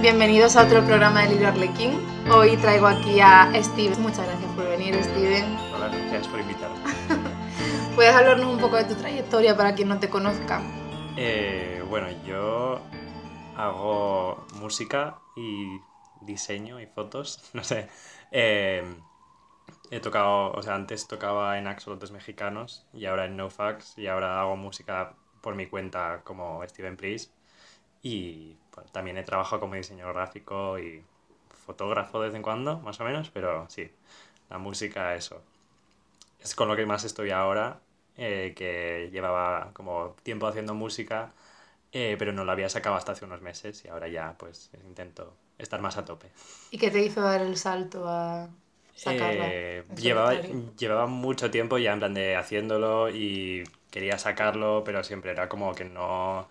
[0.00, 2.00] bienvenidos a otro programa de Libro Arlequín.
[2.32, 4.00] Hoy traigo aquí a Steven.
[4.00, 5.44] Muchas gracias por venir, Steven.
[5.74, 6.78] Hola, gracias por invitarme.
[7.94, 10.62] ¿Puedes hablarnos un poco de tu trayectoria para quien no te conozca?
[11.18, 12.80] Eh, bueno, yo
[13.56, 15.78] hago música y
[16.22, 17.88] diseño y fotos, no sé.
[18.30, 18.82] Eh,
[19.90, 24.40] he tocado, o sea, antes tocaba en Axolotes Mexicanos y ahora en NoFax y ahora
[24.40, 25.12] hago música
[25.42, 27.28] por mi cuenta como Steven Please.
[28.02, 28.56] Y
[28.92, 31.04] también he trabajado como diseñador gráfico y
[31.66, 33.90] fotógrafo de vez en cuando, más o menos, pero sí,
[34.50, 35.42] la música, eso.
[36.40, 37.80] Es con lo que más estoy ahora,
[38.16, 41.32] eh, que llevaba como tiempo haciendo música,
[41.92, 45.34] eh, pero no la había sacado hasta hace unos meses y ahora ya pues intento
[45.58, 46.30] estar más a tope.
[46.70, 48.48] ¿Y qué te hizo dar el salto a
[48.94, 49.44] sacarla?
[49.46, 50.34] Eh, llevaba,
[50.78, 55.74] llevaba mucho tiempo ya en plan de haciéndolo y quería sacarlo, pero siempre era como
[55.74, 56.48] que no,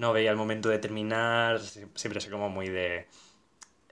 [0.00, 3.06] no veía el momento de terminar, sie- siempre soy como muy de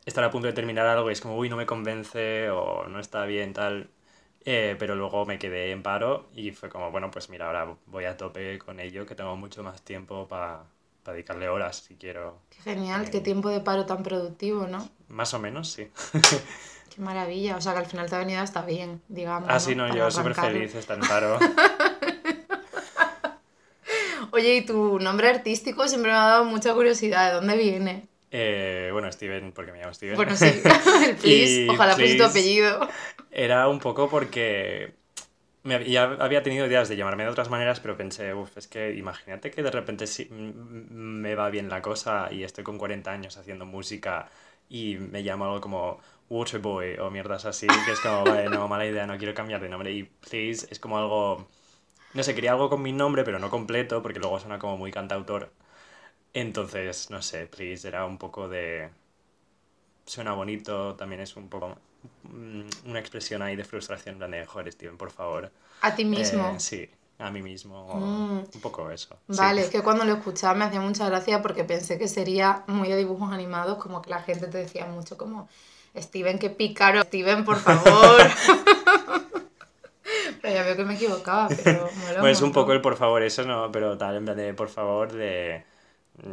[0.06, 2.98] estar a punto de terminar algo y es como, uy, no me convence o no
[2.98, 3.90] está bien, tal.
[4.44, 8.06] Eh, pero luego me quedé en paro y fue como, bueno, pues mira, ahora voy
[8.06, 10.62] a tope con ello, que tengo mucho más tiempo para
[11.04, 12.38] dedicarle horas si quiero.
[12.48, 14.88] Qué genial, qué tiempo de paro tan productivo, ¿no?
[15.08, 15.88] Más o menos, sí.
[16.94, 17.56] Qué maravilla.
[17.56, 19.50] O sea, que al final te ha venido hasta bien, digamos.
[19.50, 21.38] Así no, Para yo súper feliz estar en paro.
[24.32, 27.28] Oye, y tu nombre artístico siempre me ha dado mucha curiosidad.
[27.28, 28.08] ¿De dónde viene?
[28.30, 30.16] Eh, bueno, Steven, porque me llamo Steven.
[30.16, 30.46] Bueno, sí,
[31.06, 31.62] el please.
[31.64, 32.30] Y Ojalá fuese tu please.
[32.30, 32.88] apellido.
[33.30, 34.94] Era un poco porque
[35.64, 38.94] me, ya había tenido ideas de llamarme de otras maneras, pero pensé, uff, es que
[38.94, 40.52] imagínate que de repente m-
[40.90, 44.30] me va bien la cosa y estoy con 40 años haciendo música
[44.68, 48.86] y me llamo algo como Waterboy o mierdas así, que es como, vale, no, mala
[48.86, 49.92] idea, no quiero cambiar de nombre.
[49.92, 51.48] Y Please es como algo,
[52.14, 54.90] no sé, quería algo con mi nombre, pero no completo, porque luego suena como muy
[54.90, 55.50] cantautor.
[56.34, 58.90] Entonces, no sé, Please era un poco de...
[60.06, 61.76] Suena bonito, también es un poco
[62.22, 65.50] mm, una expresión ahí de frustración, en plan de, joder, Steven, por favor.
[65.82, 66.54] A ti mismo.
[66.56, 66.88] Eh, sí,
[67.18, 68.38] a mí mismo, Mm.
[68.54, 69.16] un poco eso.
[69.28, 69.36] sí.
[69.36, 72.88] Vale, es que cuando lo escuchaba me hacía mucha gracia porque pensé que sería muy
[72.88, 75.48] de dibujos animados, como que la gente te decía mucho como,
[75.96, 78.22] Steven, qué pícaro, Steven, por favor.
[80.40, 83.44] pero ya veo que me equivocaba, pero mola Pues un poco el por favor, eso
[83.44, 85.64] no, pero tal, en plan de por favor, de.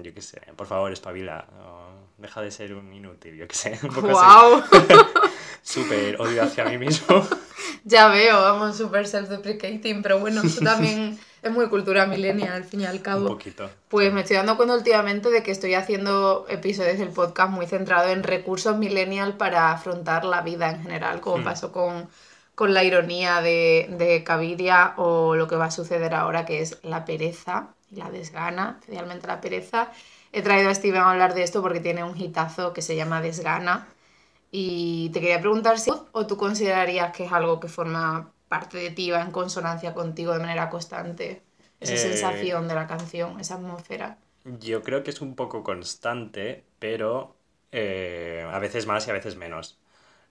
[0.02, 1.46] Yo qué sé, por favor, espabila.
[1.64, 1.86] o
[2.18, 3.80] deja de ser un inútil, yo qué sé.
[3.84, 4.08] Un poco.
[4.10, 4.64] ¡Guau!
[5.62, 7.26] Súper odio hacia mí mismo.
[7.84, 12.82] ya veo, vamos, súper self-deprecating, pero bueno, eso también es muy cultura millennial, al fin
[12.82, 13.28] y al un cabo.
[13.28, 13.70] poquito.
[13.90, 18.10] Pues me estoy dando cuenta últimamente de que estoy haciendo episodios del podcast muy centrado
[18.10, 21.44] en recursos millennial para afrontar la vida en general, como Hmm.
[21.44, 22.08] pasó con,
[22.56, 26.80] con la ironía de, de Caviria o lo que va a suceder ahora, que es
[26.84, 29.92] la pereza y la desgana, especialmente la pereza.
[30.32, 33.22] He traído a Steven a hablar de esto porque tiene un hitazo que se llama
[33.22, 33.88] Desgana.
[34.52, 38.92] Y te quería preguntar si o tú considerarías que es algo que forma parte de
[38.92, 41.44] ti, va en consonancia contigo de manera constante,
[41.80, 44.18] esa Eh, sensación de la canción, esa atmósfera.
[44.44, 47.40] Yo creo que es un poco constante, pero
[47.72, 49.80] eh, a veces más y a veces menos.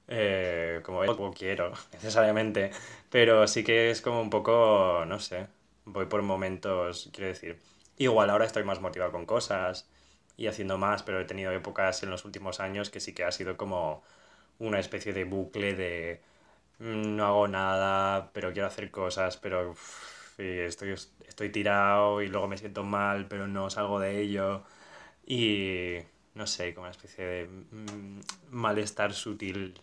[0.08, 2.70] Eh, como quiero, necesariamente.
[3.10, 5.46] Pero sí que es como un poco, no sé,
[5.84, 7.58] voy por momentos, quiero decir.
[7.98, 9.88] Igual ahora estoy más motivado con cosas
[10.36, 13.32] y haciendo más, pero he tenido épocas en los últimos años que sí que ha
[13.32, 14.02] sido como
[14.60, 16.22] una especie de bucle de
[16.80, 19.74] mm, no hago nada, pero quiero hacer cosas, pero
[20.38, 20.92] estoy,
[21.28, 24.64] estoy tirado y luego me siento mal, pero no salgo de ello.
[25.26, 25.98] Y
[26.34, 29.74] no sé, como una especie de mm, malestar sutil.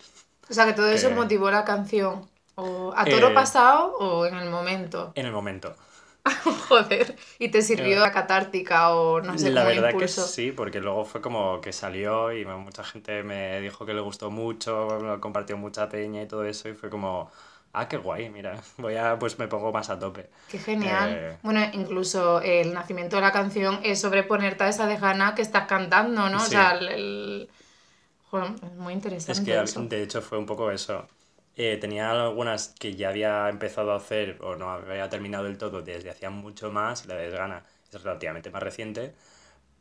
[0.50, 2.30] O sea, que todo eso motivó la canción.
[2.56, 5.00] O a toro Eh, pasado o en el momento.
[5.16, 5.76] En el momento.
[6.70, 7.16] Joder.
[7.40, 10.80] Y te sirvió Eh, la catártica o no sé, la como verdad que sí, porque
[10.82, 15.20] luego fue como que salió y mucha gente me dijo que le gustó mucho, lo
[15.22, 17.32] compartió mucha peña y todo eso y fue como,
[17.74, 20.30] ah, qué guay, mira, voy a, pues me pongo más a tope.
[20.48, 21.22] Qué genial.
[21.22, 25.68] Eh, Bueno, incluso el nacimiento de la canción es sobreponerte a esa desgana que estás
[25.68, 26.46] cantando, ¿no?
[26.46, 26.50] O Sí.
[26.50, 26.88] sea, el...
[26.90, 27.50] el-
[28.32, 29.90] Joder, es muy interesante Es que eso.
[29.90, 31.08] de hecho fue un poco eso.
[31.56, 35.82] Eh, tenía algunas que ya había empezado a hacer o no había terminado del todo
[35.82, 39.14] desde hacía mucho más la de Desgana es relativamente más reciente,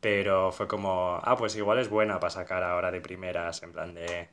[0.01, 3.93] pero fue como, ah, pues igual es buena para sacar ahora de primeras, en plan
[3.95, 4.29] de,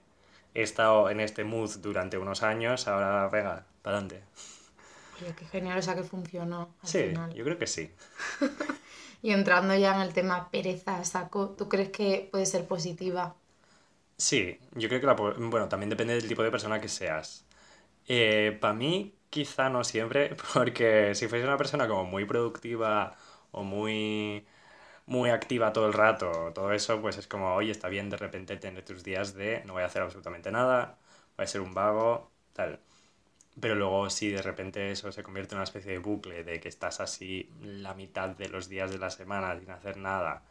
[0.60, 4.24] he estado en este mood durante unos años, ahora venga, para adelante.
[5.12, 7.30] Oye, qué genial, o sea, que funcionó al Sí, final.
[7.34, 7.90] yo creo que sí.
[9.22, 13.36] Y entrando ya en el tema pereza saco, ¿tú crees que puede ser positiva?
[14.16, 15.14] Sí, yo creo que la...
[15.14, 17.46] Bueno, también depende del tipo de persona que seas.
[18.60, 23.16] Para mí, quizá no siempre, porque si fuese una persona como muy productiva
[23.52, 24.46] o muy
[25.08, 28.56] muy activa todo el rato, todo eso, pues es como, oye, está bien de repente
[28.58, 30.98] tener tus días de no voy a hacer absolutamente nada,
[31.36, 32.80] voy a ser un vago, tal.
[33.60, 36.68] Pero luego si de repente eso se convierte en una especie de bucle de que
[36.68, 40.42] estás así la mitad de los días de la semana sin hacer nada,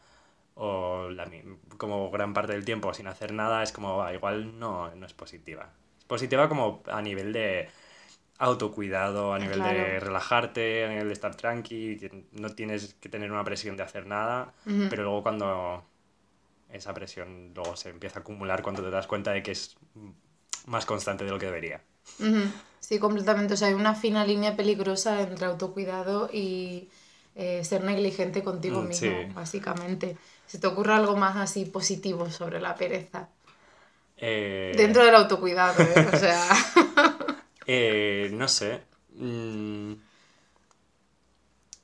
[0.55, 1.29] o la,
[1.77, 5.13] como gran parte del tiempo sin hacer nada, es como, ah, igual no, no es
[5.13, 5.71] positiva.
[5.99, 7.69] Es positiva como a nivel de
[8.39, 11.97] autocuidado, a nivel de relajarte, a nivel de estar tranqui,
[12.33, 14.53] no tienes que tener una presión de hacer nada,
[14.89, 15.83] pero luego cuando
[16.71, 19.75] esa presión luego se empieza a acumular cuando te das cuenta de que es
[20.67, 21.81] más constante de lo que debería.
[22.79, 23.55] Sí, completamente.
[23.55, 26.89] O sea, hay una fina línea peligrosa entre autocuidado y
[27.35, 30.17] eh, ser negligente contigo mm, mismo, básicamente.
[30.45, 33.29] ¿Se te ocurre algo más así positivo sobre la pereza?
[34.15, 36.07] Eh, Dentro del autocuidado, ¿eh?
[36.13, 36.47] O sea...
[37.67, 38.81] Eh, no sé.
[39.15, 39.93] Mm.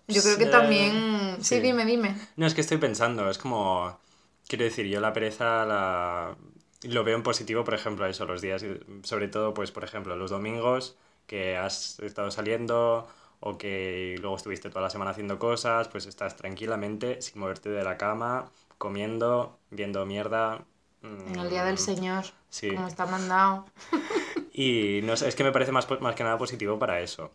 [0.07, 1.37] Yo creo que también...
[1.41, 2.15] Sí, dime, dime.
[2.35, 3.99] No, es que estoy pensando, es como...
[4.47, 6.35] Quiero decir, yo la pereza la...
[6.83, 8.65] lo veo en positivo, por ejemplo, eso, los días,
[9.03, 10.97] sobre todo, pues, por ejemplo, los domingos
[11.27, 13.07] que has estado saliendo
[13.39, 17.83] o que luego estuviste toda la semana haciendo cosas, pues estás tranquilamente, sin moverte de
[17.83, 20.65] la cama, comiendo, viendo mierda.
[21.01, 22.73] En el Día del mm, Señor, sí.
[22.73, 23.65] como está mandado.
[24.53, 27.31] Y no sé, es que me parece más, más que nada positivo para eso.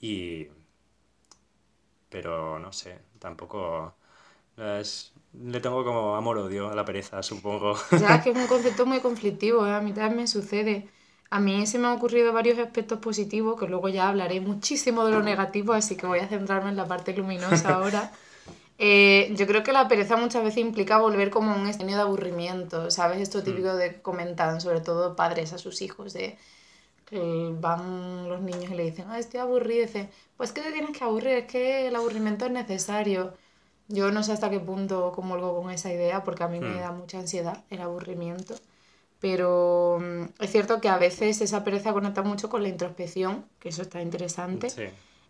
[0.00, 0.48] Y...
[2.10, 3.94] Pero no sé, tampoco...
[4.56, 7.76] Le tengo como amor-odio a la pereza, supongo.
[7.92, 9.74] Ya, que es un concepto muy conflictivo, ¿eh?
[9.74, 10.88] a mí también me sucede.
[11.28, 15.12] A mí se me han ocurrido varios aspectos positivos, que luego ya hablaré muchísimo de
[15.12, 18.12] lo negativo, así que voy a centrarme en la parte luminosa ahora.
[18.78, 22.90] Eh, yo creo que la pereza muchas veces implica volver como un escenario de aburrimiento,
[22.90, 23.20] ¿sabes?
[23.20, 23.76] Esto típico mm.
[23.76, 26.38] de comentan, sobre todo padres a sus hijos, de
[27.06, 30.72] que van los niños y le dicen, ah, estoy aburrido, y dice, pues que te
[30.72, 33.32] tienes que aburrir, es que el aburrimiento es necesario.
[33.88, 36.80] Yo no sé hasta qué punto comulgo con esa idea, porque a mí me hmm.
[36.80, 38.56] da mucha ansiedad el aburrimiento.
[39.20, 43.68] Pero mm, es cierto que a veces esa pereza conecta mucho con la introspección, que
[43.68, 44.68] eso está interesante.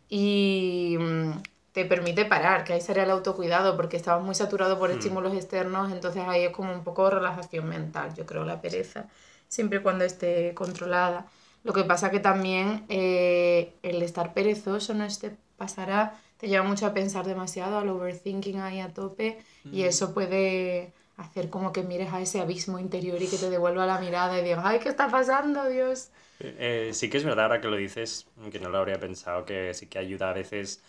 [0.08, 1.30] Y mm,
[1.72, 4.94] te permite parar, que ahí sería el autocuidado, porque estabas muy saturado por hmm.
[4.94, 9.08] estímulos externos, entonces ahí es como un poco relajación mental, yo creo, la pereza,
[9.48, 11.26] siempre cuando esté controlada.
[11.66, 16.86] Lo que pasa que también eh, el estar perezoso no te pasará, te lleva mucho
[16.86, 19.38] a pensar demasiado, al overthinking ahí a tope,
[19.72, 23.84] y eso puede hacer como que mires a ese abismo interior y que te devuelva
[23.84, 26.10] la mirada y digas, ay, ¿qué está pasando, Dios?
[26.38, 29.74] Eh, sí que es verdad ahora que lo dices, que no lo habría pensado, que
[29.74, 30.84] sí que ayuda a veces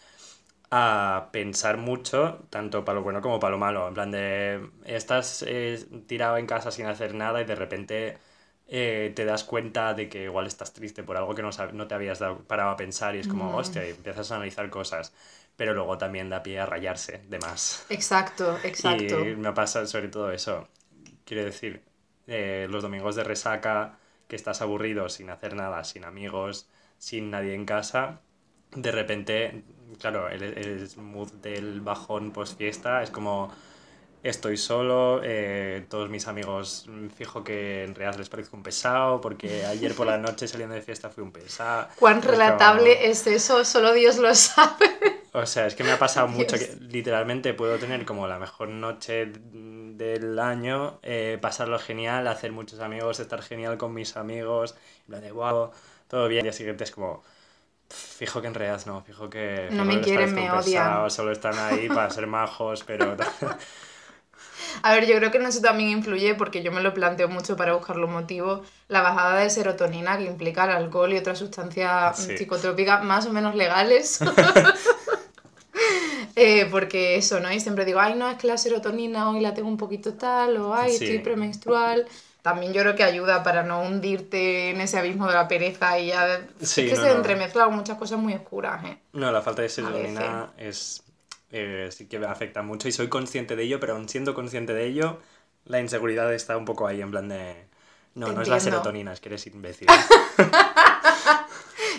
[0.69, 3.87] a pensar mucho, tanto para lo bueno como para lo malo.
[3.87, 8.17] En plan de, estás eh, tirado en casa sin hacer nada y de repente
[8.67, 11.95] eh, te das cuenta de que igual estás triste por algo que no, no te
[11.95, 15.13] habías dado, parado a pensar y es como, hostia, empiezas a analizar cosas.
[15.55, 17.87] Pero luego también da pie a rayarse de más.
[17.89, 19.15] Exacto, exacto.
[19.15, 20.67] Y me pasa sobre todo eso.
[21.25, 21.83] Quiero decir,
[22.27, 27.53] eh, los domingos de resaca, que estás aburrido sin hacer nada, sin amigos, sin nadie
[27.55, 28.21] en casa,
[28.75, 29.63] de repente,
[29.99, 33.51] claro, el, el mood del bajón post fiesta es como
[34.23, 39.21] estoy solo, eh, todos mis amigos mm, fijo que en realidad les parezco un pesado,
[39.21, 41.87] porque ayer por la noche saliendo de fiesta fui un pesado.
[41.97, 43.63] ¿Cuán relatable es eso?
[43.63, 44.87] Solo Dios lo sabe.
[45.33, 48.69] O sea, es que me ha pasado mucho que literalmente puedo tener como la mejor
[48.69, 54.75] noche del año, eh, pasarlo genial, hacer muchos amigos, estar genial con mis amigos,
[55.07, 55.71] en de wow,
[56.07, 57.23] todo bien, y día siguiente es como
[57.89, 59.67] fijo que en realidad no, fijo que...
[59.71, 61.09] No me quieren, me odian.
[61.09, 63.15] Solo están ahí para ser majos, pero...
[64.81, 67.55] A ver, yo creo que en eso también influye, porque yo me lo planteo mucho
[67.55, 72.17] para buscar los motivos, la bajada de serotonina que implica el alcohol y otras sustancias
[72.17, 74.19] psicotrópicas más o menos legales.
[76.39, 77.51] Eh, porque eso, ¿no?
[77.51, 80.57] Y siempre digo, ay, no, es que la serotonina hoy la tengo un poquito tal,
[80.57, 82.05] o ay, estoy premenstrual.
[82.43, 86.09] También yo creo que ayuda para no hundirte en ese abismo de la pereza y
[86.09, 86.39] ya...
[86.61, 88.99] es que se entremezclan muchas cosas muy oscuras, ¿eh?
[89.13, 91.01] No, la falta de serotonina es
[91.51, 94.73] eh, sí que me afecta mucho y soy consciente de ello, pero aún siendo consciente
[94.73, 95.19] de ello,
[95.65, 97.65] la inseguridad está un poco ahí en plan de...
[98.15, 99.87] No, no es la serotonina, es que eres imbécil.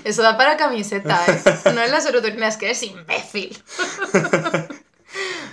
[0.04, 1.42] Eso da para camiseta, ¿eh?
[1.74, 3.56] No es la serotonina, es que eres imbécil.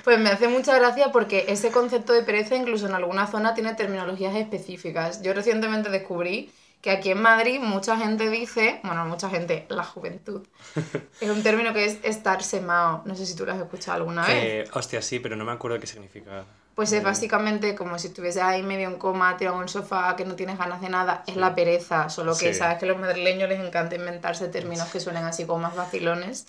[0.03, 3.73] Pues me hace mucha gracia porque ese concepto de pereza incluso en alguna zona tiene
[3.73, 5.23] terminologías específicas.
[5.23, 6.51] Yo recientemente descubrí
[6.85, 10.45] que aquí en Madrid mucha gente dice, bueno, mucha gente, la juventud,
[11.19, 13.01] es un término que es estar semao.
[13.05, 14.35] No sé si tú lo has escuchado alguna vez.
[14.35, 16.43] Eh, hostia, sí, pero no me acuerdo qué significa.
[16.75, 20.25] Pues es básicamente como si estuviese ahí medio en coma, tirado en el sofá, que
[20.25, 21.23] no tienes ganas de nada.
[21.25, 24.99] Es la pereza, solo que sabes que a los madrileños les encanta inventarse términos que
[24.99, 26.45] suenen así como más vacilones.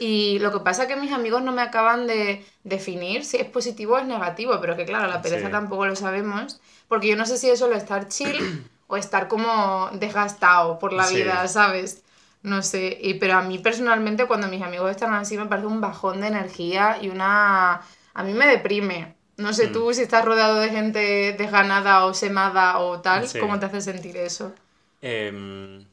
[0.00, 3.44] Y lo que pasa es que mis amigos no me acaban de definir si es
[3.46, 5.52] positivo o es negativo, pero que claro, la pereza Sí.
[5.52, 9.90] tampoco lo sabemos, porque yo no sé si es solo estar chill o estar como
[9.92, 11.18] desgastado por la Sí.
[11.18, 12.02] vida, ¿sabes?
[12.42, 15.80] No sé, y, pero a mí personalmente cuando mis amigos están así me parece un
[15.80, 17.82] bajón de energía y una...
[18.14, 19.16] A mí me deprime.
[19.36, 19.72] No sé Mm.
[19.72, 23.38] tú si estás rodeado de gente desganada o semada o tal, Sí.
[23.38, 24.52] ¿cómo te hace sentir eso?
[25.00, 25.86] Em,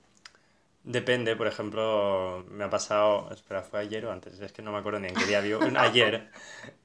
[0.83, 4.79] depende, por ejemplo, me ha pasado, espera, fue ayer o antes, es que no me
[4.79, 6.31] acuerdo ni en qué día vivo, ayer,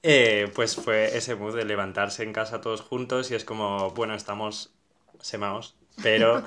[0.02, 4.14] eh, pues fue ese mood de levantarse en casa todos juntos y es como, bueno,
[4.14, 4.72] estamos
[5.20, 6.42] semaos, pero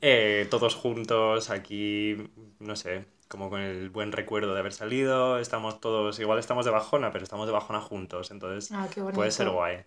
[0.00, 2.16] eh, todos juntos aquí,
[2.58, 6.70] no sé, como con el buen recuerdo de haber salido, estamos todos, igual estamos de
[6.70, 9.84] bajona, pero estamos de bajona juntos, entonces Ah, puede ser guay.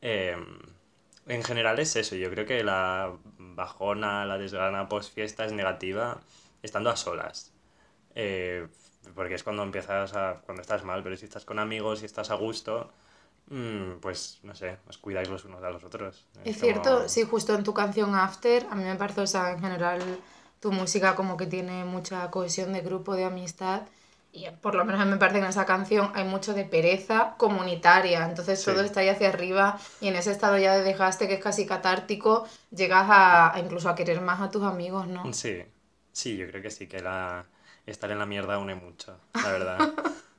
[0.00, 0.58] Em,
[1.26, 6.20] en general es eso, yo creo que la bajona, la desgana post fiesta es negativa
[6.62, 7.52] estando a solas.
[8.14, 8.66] Eh,
[9.14, 10.40] porque es cuando empiezas a.
[10.44, 12.92] cuando estás mal, pero si estás con amigos y estás a gusto,
[14.00, 16.24] pues no sé, os cuidáis los unos a los otros.
[16.44, 19.60] Es cierto, sí, justo en tu canción After, a mí me parece, o sea, en
[19.60, 20.00] general
[20.60, 23.82] tu música como que tiene mucha cohesión de grupo, de amistad,
[24.32, 26.64] y por lo menos a mí me parece que en esa canción hay mucho de
[26.64, 28.72] pereza comunitaria, entonces Sí.
[28.72, 31.66] todo está ahí hacia arriba y en ese estado ya de desgaste que es casi
[31.66, 35.22] catártico, llegas a, a incluso a querer más a tus amigos, ¿no?
[35.32, 35.62] Sí,
[36.12, 37.46] sí, yo creo que sí, que la...
[37.86, 39.78] estar en la mierda une mucho, la verdad.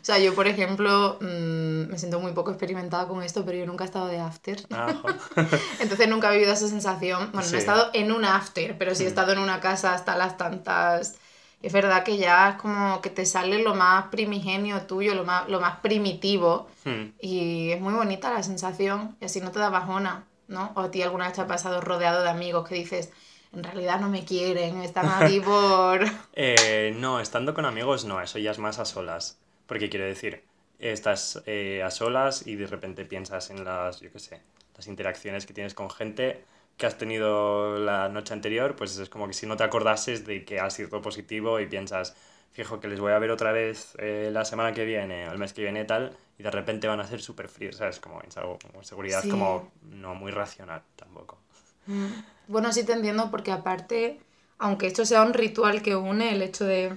[0.00, 3.66] O sea, yo, por ejemplo, mm, me siento muy poco experimentada con esto, pero yo
[3.66, 4.60] nunca he estado de After.
[5.80, 7.30] Entonces nunca he vivido esa sensación.
[7.32, 7.56] Bueno, no Sí.
[7.56, 9.08] he estado en un after, pero sí he Mm.
[9.08, 11.16] estado en una casa hasta las tantas.
[11.62, 15.48] Es verdad que ya es como que te sale lo más primigenio tuyo, lo más,
[15.48, 16.68] lo más primitivo.
[16.84, 17.12] Hmm.
[17.20, 19.16] Y es muy bonita la sensación.
[19.20, 20.70] Y así no te da bajona, ¿no?
[20.76, 23.10] O a ti alguna vez te ha pasado rodeado de amigos que dices,
[23.52, 26.04] en realidad no me quieren, están aquí por...
[26.34, 29.38] Eh, no, estando con amigos no, eso ya es más a solas.
[29.68, 30.42] Porque quiero decir,
[30.80, 34.42] estás eh, a solas y de repente piensas en las, yo qué sé,
[34.76, 36.44] las interacciones que tienes con gente
[36.76, 40.44] que has tenido la noche anterior, pues es como que si no te acordases de
[40.44, 42.16] que ha sido positivo y piensas,
[42.52, 45.38] fijo que les voy a ver otra vez eh, la semana que viene o el
[45.38, 48.00] mes que viene tal, y de repente van a ser súper fríos, ¿sabes?
[48.00, 49.30] Como es algo como seguridad Sí.
[49.30, 51.38] como no muy racional tampoco.
[51.86, 52.06] Mm.
[52.48, 54.20] Bueno, sí te entiendo porque aparte,
[54.58, 56.96] aunque esto sea un ritual que une el hecho de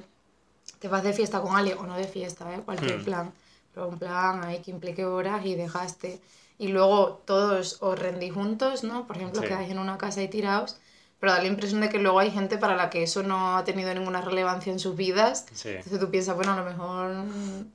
[0.81, 2.61] te vas de fiesta con alguien o no de fiesta, ¿eh?
[2.65, 3.05] cualquier Hmm.
[3.05, 3.33] plan,
[3.73, 6.19] pero un plan ahí que implique horas y dejaste
[6.57, 9.07] y luego todos os rendís juntos, ¿no?
[9.07, 9.47] Por ejemplo, Sí.
[9.47, 10.77] quedáis en una casa y tiraos,
[11.19, 13.63] pero da la impresión de que luego hay gente para la que eso no ha
[13.63, 15.45] tenido ninguna relevancia en sus vidas.
[15.53, 15.69] Sí.
[15.69, 17.11] Entonces tú piensas, bueno, a lo mejor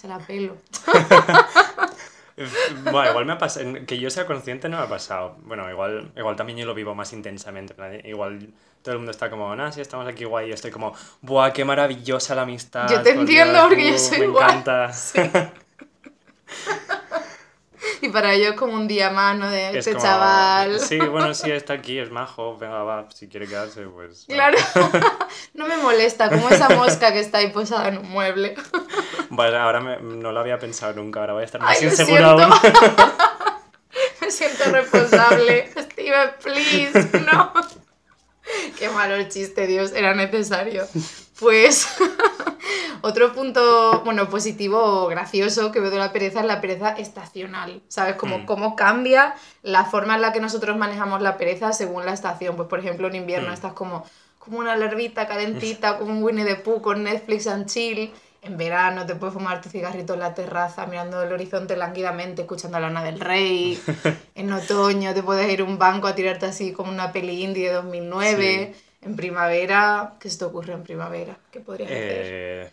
[0.01, 0.57] te la pelo.
[2.93, 5.37] Bueno, igual me ha pasado, que yo sea consciente no me ha pasado.
[5.45, 7.75] Bueno, igual, igual también yo lo vivo más intensamente.
[8.07, 8.53] Igual
[8.87, 10.47] todo el mundo está como, nah, sí, estamos aquí guay.
[10.47, 12.89] Y yo estoy como, buah, qué maravillosa la amistad.
[12.89, 14.45] Yo te por entiendo, Dios, porque yo buh, soy Me igual".
[14.45, 14.93] encanta.
[14.93, 15.21] Sí.
[18.03, 19.51] y para ellos es como un día más, ¿no?
[19.51, 20.79] De Es este como, chaval.
[20.79, 22.57] Sí, bueno, sí, está aquí, es majo.
[22.57, 24.25] Venga, va, si quiere quedarse, pues.
[24.31, 24.35] va".
[24.35, 24.59] Claro,
[25.55, 28.55] no me molesta, como esa mosca que está ahí posada en un mueble.
[29.31, 31.91] Vale, ahora me- no lo había pensado nunca, ahora voy a estar más Ay, lo
[31.91, 32.45] inseguro siento.
[32.45, 33.13] aún.
[34.21, 35.71] Me siento responsable.
[35.77, 37.53] Steven, please, no.
[38.79, 40.87] Qué malo el chiste, Dios, era necesario.
[41.39, 41.87] Pues
[43.03, 47.83] otro punto, bueno, positivo o gracioso que veo de la pereza es la pereza estacional.
[47.89, 48.17] ¿Sabes?
[48.17, 48.47] Como Mm.
[48.47, 52.57] cómo cambia la forma en la que nosotros manejamos la pereza según la estación.
[52.57, 53.55] Pues por ejemplo, en invierno Mm.
[53.55, 54.05] estás como,
[54.39, 58.13] como una larvita calentita, como un Winnie the Pooh con Netflix and chill.
[58.47, 62.77] En verano te puedes fumar tu cigarrito en la terraza mirando el horizonte lánguidamente, escuchando
[62.77, 63.79] a Lana del Rey.
[64.37, 67.69] En otoño te puedes ir a un banco a tirarte así como una peli indie
[67.69, 68.75] de 2009.
[69.03, 71.37] En primavera, ¿qué se te ocurre en primavera?
[71.51, 72.01] ¿Qué podrías hacer?
[72.03, 72.71] Eh,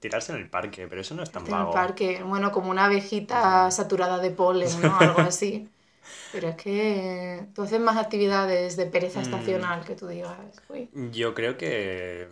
[0.00, 1.72] tirarse en el parque, pero eso no es tan En el vago.
[1.72, 4.98] parque, bueno, como una abejita saturada de polen, ¿no?
[5.00, 5.68] Algo así.
[6.32, 9.22] Pero es que tú haces más actividades de pereza Mm.
[9.22, 10.36] estacional que tú digas,
[10.68, 10.88] uy.
[11.12, 12.28] Yo creo que.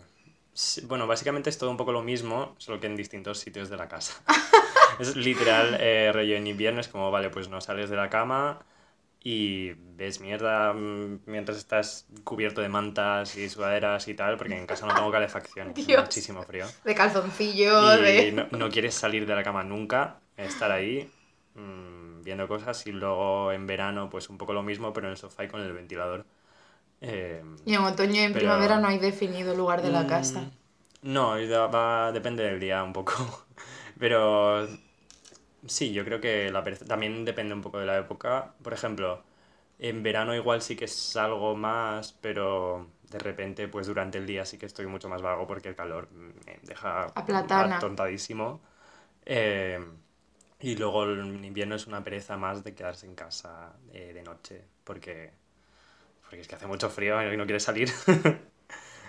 [0.84, 3.88] Bueno, básicamente es todo un poco lo mismo, solo que en distintos sitios de la
[3.88, 4.22] casa.
[4.98, 8.60] es literal, eh, rollo en invierno es como, vale, pues no sales de la cama
[9.24, 14.66] y ves mierda mm, mientras estás cubierto de mantas y sudaderas y tal, porque en
[14.66, 16.66] casa no tengo calefacción, muchísimo frío.
[16.84, 18.32] De calzoncillo, Y de...
[18.32, 21.08] no, no quieres salir de la cama nunca, estar ahí
[21.54, 25.16] mm, viendo cosas y luego en verano pues un poco lo mismo, pero en el
[25.16, 26.26] sofá y con el ventilador.
[27.02, 30.40] Eh, Y en otoño y en Pero- primavera no hay definido lugar de la casa.
[30.40, 33.12] Mm, No, y da- va, depende del día un poco.
[33.98, 34.68] Pero
[35.66, 38.54] sí, yo creo que la pereza también depende un poco de la época.
[38.62, 39.22] Por ejemplo,
[39.78, 44.56] En verano igual sí que salgo más, pero de repente, pues durante el día sí
[44.56, 47.06] que estoy mucho más vago porque el calor me deja
[47.76, 48.60] atontadísimo.
[49.26, 49.80] Eh,
[50.60, 54.64] y luego el invierno es una pereza más de quedarse en casa eh, de noche,
[54.84, 55.32] porque,
[56.32, 57.92] porque es que hace mucho frío y no quieres salir.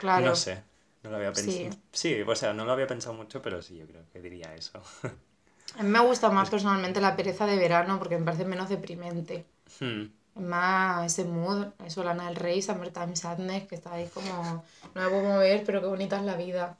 [0.02, 0.26] Claro.
[0.26, 0.62] No sé,
[1.04, 1.64] no lo había Sí.
[1.64, 1.82] pensado.
[1.94, 2.22] Sí.
[2.28, 4.82] o sea, no lo había pensado mucho, pero sí, yo creo que diría eso.
[5.80, 9.46] A mí me gusta más personalmente la pereza de verano porque me parece menos deprimente.
[9.80, 10.08] Hmm.
[10.36, 15.08] Más ese mood, eso, Lana del Rey, Summertime Sadness, que está ahí como, no me
[15.08, 16.78] puedo mover, pero qué bonita es la vida.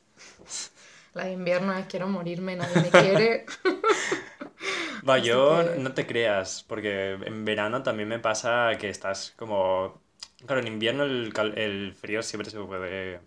[1.14, 3.46] La de invierno es quiero morirme, nadie me quiere.
[5.08, 10.03] Va, yo que- no te creas, porque en verano también me pasa que estás como...
[10.46, 13.22] Claro, en invierno el, cal- el frío siempre se puede,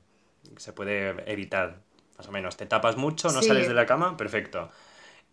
[0.59, 1.81] se puede evitar,
[2.19, 2.57] más o menos.
[2.57, 3.43] Te tapas mucho, no Sí.
[3.43, 4.71] sales de la cama, perfecto.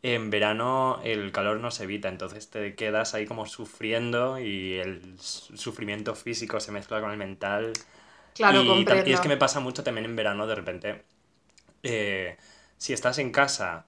[0.04, 5.20] En verano el calor no se evita, entonces te quedas ahí como sufriendo y el
[5.20, 7.74] su- sufrimiento físico se mezcla con el mental.
[8.34, 11.06] Claro, y, y es que me pasa mucho también en verano, de repente.
[11.84, 12.38] eh,
[12.78, 13.86] si estás en casa,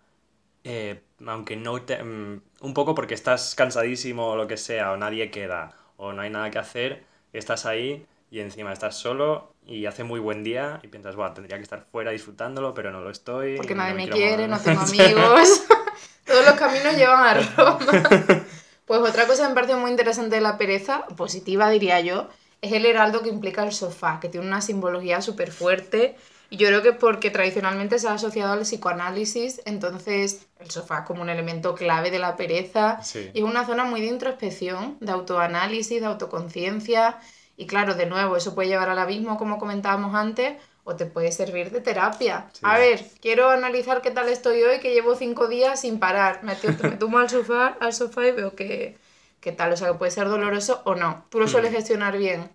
[0.63, 2.03] eh, aunque no te.
[2.03, 6.21] mm, un poco porque estás cansadísimo o lo que sea, o nadie queda, o no
[6.21, 7.05] hay nada que hacer,
[7.37, 11.57] estás ahí y encima estás solo y hace muy buen día y piensas, Buah, tendría
[11.57, 13.57] que estar fuera disfrutándolo, pero no lo estoy.
[13.57, 14.49] Porque no nadie me quiere, mover".
[14.49, 15.63] no tengo amigos.
[16.25, 17.79] Todos los caminos llevan a Roma.
[18.85, 22.29] Pues otra cosa que me parece muy interesante de la pereza, positiva diría yo,
[22.61, 26.15] es el heraldo que implica el sofá, que tiene una simbología súper fuerte.
[26.49, 31.05] Y yo creo que porque tradicionalmente se ha asociado al psicoanálisis, entonces el sofá es
[31.05, 33.01] como un elemento clave de la pereza.
[33.03, 33.31] Sí.
[33.33, 37.19] Y es una zona muy de introspección, de autoanálisis, de autoconciencia.
[37.57, 41.31] Y claro, de nuevo, eso puede llevar al abismo, como comentábamos antes, o te puede
[41.31, 42.49] servir de terapia.
[42.53, 42.59] Sí.
[42.61, 46.43] A ver, quiero analizar qué tal estoy hoy, que llevo cinco días sin parar.
[46.43, 48.97] Me, me tumbo al sofá, al sofá y veo que,
[49.39, 49.71] qué tal.
[49.73, 51.25] O sea, que puede ser doloroso o no.
[51.29, 51.75] Tú lo sueles Hmm.
[51.75, 52.51] gestionar bien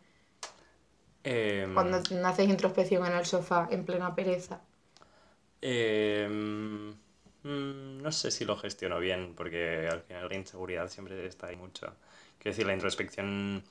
[1.24, 1.96] Em, cuando
[2.28, 4.60] haces introspección en el sofá, en plena pereza.
[5.62, 6.90] Em,
[7.42, 11.56] mm, no sé si lo gestiono bien, porque al final la inseguridad siempre está ahí
[11.56, 11.86] mucho.
[12.38, 13.62] Quiero decir, la introspección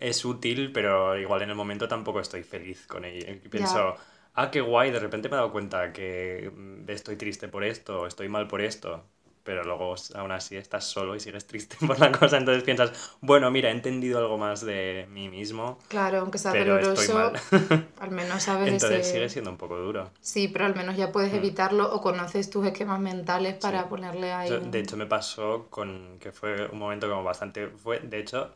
[0.00, 3.34] es útil, pero igual en el momento tampoco estoy feliz con ella.
[3.50, 3.96] Pienso,
[4.34, 8.06] ah, qué guay, de repente me he dado cuenta que mm, estoy triste por esto,
[8.06, 9.04] estoy mal por esto.
[9.44, 13.50] Pero luego aún así estás solo y sigues triste por la cosa, entonces piensas, bueno,
[13.50, 17.32] mira, he entendido algo más de mí mismo, Claro, aunque sea pero estoy doloroso, mal.
[18.00, 19.08] al menos sabes Entonces ese...
[19.08, 20.10] sigue siendo un poco duro.
[20.20, 21.34] Sí, pero al menos ya puedes Mm.
[21.34, 23.90] evitarlo o conoces tus esquemas mentales para Sí.
[23.90, 24.56] ponerle ahí.
[24.56, 28.54] Yo, de hecho, me pasó con que fue un momento como bastante, fue de hecho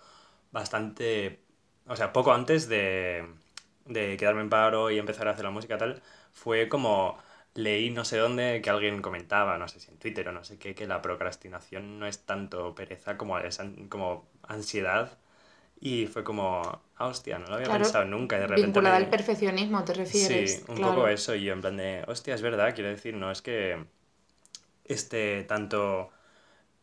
[0.52, 1.44] bastante,
[1.86, 3.26] o sea, poco antes de,
[3.86, 7.18] de quedarme en paro y empezar a hacer la música tal, fue como
[7.54, 10.58] leí no sé dónde que alguien comentaba, no sé si en Twitter o no sé
[10.58, 15.18] qué, que la procrastinación no es tanto pereza como, es an- como ansiedad.
[15.80, 16.62] Y fue como,
[16.96, 18.36] ah, hostia, no lo había Claro, pensado nunca.
[18.36, 20.50] Y de repente vinculada me- al perfeccionismo, ¿te refieres?
[20.52, 20.80] Sí, un Claro.
[20.80, 23.86] poco eso, y yo en plan de, hostia, es verdad, quiero decir, no es que
[24.84, 26.10] esté tanto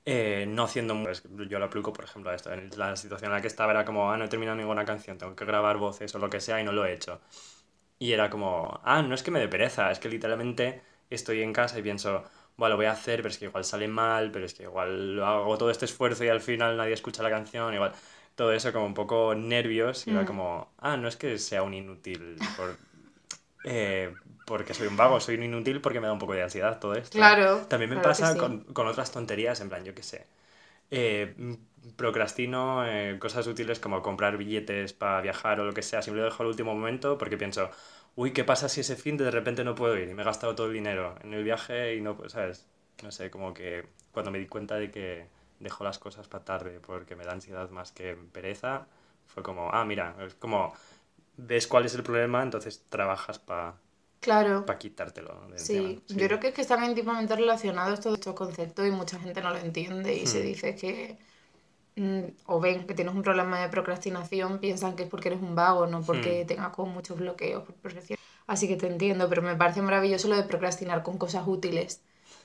[0.05, 0.95] eh, no haciendo...
[0.95, 3.41] mu- es que Yo lo aplico, por ejemplo, a esto, en la situación en la
[3.41, 6.19] que estaba era como, ah, no he terminado ninguna canción, tengo que grabar voces o
[6.19, 7.21] lo que sea y no lo he hecho.
[8.01, 11.53] Y era como, ah, no es que me dé pereza, es que literalmente estoy en
[11.53, 12.23] casa y pienso,
[12.57, 15.15] bueno, lo voy a hacer, pero es que igual sale mal, pero es que igual
[15.17, 17.93] lo hago todo este esfuerzo y al final nadie escucha la canción, igual
[18.35, 20.25] todo eso como un poco nervios y era Mm.
[20.25, 22.79] como, ah, no es que sea un inútil por,
[23.63, 26.79] eh, porque soy un vago, soy un inútil porque me da un poco de ansiedad
[26.79, 27.35] todo esto.
[27.35, 28.39] Claro, También me claro pasa sí.
[28.39, 30.27] con, con otras tonterías, en plan, yo qué sé.
[30.91, 31.35] Eh,
[31.95, 36.25] procrastino eh, cosas útiles como comprar billetes para viajar o lo que sea, siempre lo
[36.29, 37.69] dejo al último momento porque pienso,
[38.15, 40.55] uy, ¿qué pasa si ese fin de repente no puedo ir y me he gastado
[40.55, 42.67] todo el dinero en el viaje y no, ¿sabes?
[43.03, 45.27] No sé, como que cuando me di cuenta de que
[45.59, 48.87] dejo las cosas para tarde porque me da ansiedad más que pereza,
[49.27, 50.73] fue como, ah, mira, es como
[51.37, 53.75] ves cuál es el problema, entonces trabajas para
[54.19, 54.77] Claro.
[54.79, 56.01] quitártelo de Sí, encima.
[56.09, 59.51] yo creo que es que están íntimamente relacionados todos estos conceptos y mucha gente no
[59.51, 60.43] lo entiende y se Hmm.
[60.43, 61.19] dice que
[62.45, 65.87] o ven que tienes un problema de procrastinación, piensan que es porque eres un vago,
[65.87, 66.47] no porque Hmm.
[66.47, 67.93] tengas como muchos bloqueos por.
[68.47, 72.01] Así que te entiendo, pero me parece maravilloso lo de procrastinar con cosas útiles.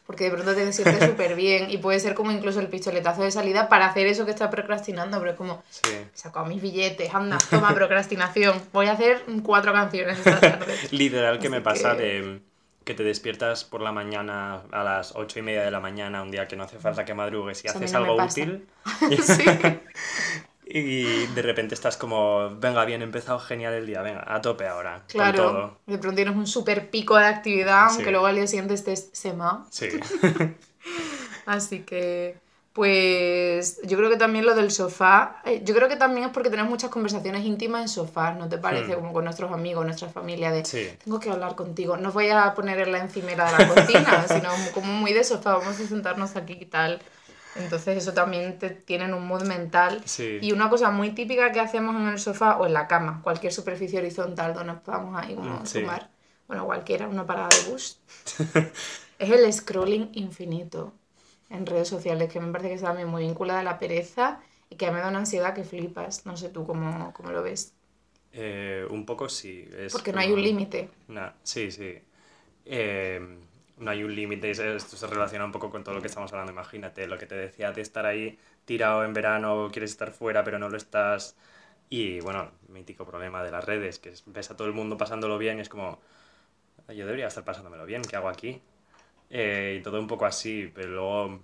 [0.06, 3.30] Porque de pronto te sientes súper bien y puede ser como incluso el pistoletazo de
[3.32, 5.82] salida para hacer eso que estás procrastinando, pero es como, Sí.
[5.88, 10.74] he sacado mis billetes, anda, toma procrastinación, voy a hacer cuatro canciones esta tarde.
[10.92, 12.40] Literal que me pasa que- de
[12.86, 16.30] que te despiertas por la mañana a las ocho y media de la mañana, un
[16.30, 18.40] día que no hace falta que madrugues y Eso haces no algo pasa.
[18.40, 18.66] útil
[20.68, 24.98] y de repente estás como, venga, bien, empezado genial el día, venga, a tope ahora,
[25.00, 25.78] con Claro, todo.
[25.86, 28.10] de pronto tienes un súper pico de actividad, aunque Sí.
[28.10, 29.66] luego al día siguiente estés sema.
[29.70, 29.88] Sí,
[31.46, 32.36] Así que,
[32.76, 36.50] Pues yo creo que también lo del sofá, eh, yo creo que también es porque
[36.50, 38.92] tenemos muchas conversaciones íntimas en sofá, ¿no te parece?
[38.92, 39.00] Hmm.
[39.00, 40.90] Como con nuestros amigos, nuestra familia, de Sí.
[41.02, 44.26] tengo que hablar contigo, no os voy a poner en la encimera de la cocina,
[44.28, 47.00] sino como muy de sofá, vamos a sentarnos aquí y tal.
[47.54, 50.02] Entonces eso también te tienen un mood mental.
[50.04, 50.38] Sí.
[50.42, 53.54] Y una cosa muy típica que hacemos en el sofá o en la cama, cualquier
[53.54, 55.80] superficie horizontal donde nos podamos ahí como Mm, sí.
[55.80, 56.10] sumar,
[56.46, 57.98] bueno, cualquiera, una parada de bus,
[59.18, 60.92] es el scrolling infinito
[61.50, 64.76] en redes sociales, que me parece que está también muy vinculada a la pereza y
[64.76, 66.26] que me da una ansiedad que flipas.
[66.26, 67.74] No sé tú cómo, cómo lo ves.
[68.32, 69.68] Eh, un poco sí.
[69.76, 70.90] Es Porque no hay un límite.
[71.08, 71.98] Nah, sí, sí.
[72.64, 73.20] Eh,
[73.78, 76.32] no hay un límite, es- esto se relaciona un poco con todo lo que estamos
[76.32, 76.52] hablando.
[76.52, 80.58] Imagínate lo que te decía de estar ahí tirado en verano, quieres estar fuera, pero
[80.58, 81.36] no lo estás.
[81.90, 85.38] Y bueno, mítico problema de las redes, que es- ves a todo el mundo pasándolo
[85.38, 86.00] bien y es como,
[86.88, 88.62] yo debería estar pasándomelo bien, ¿qué hago aquí?
[89.30, 91.40] Eh, y todo un poco así, pero luego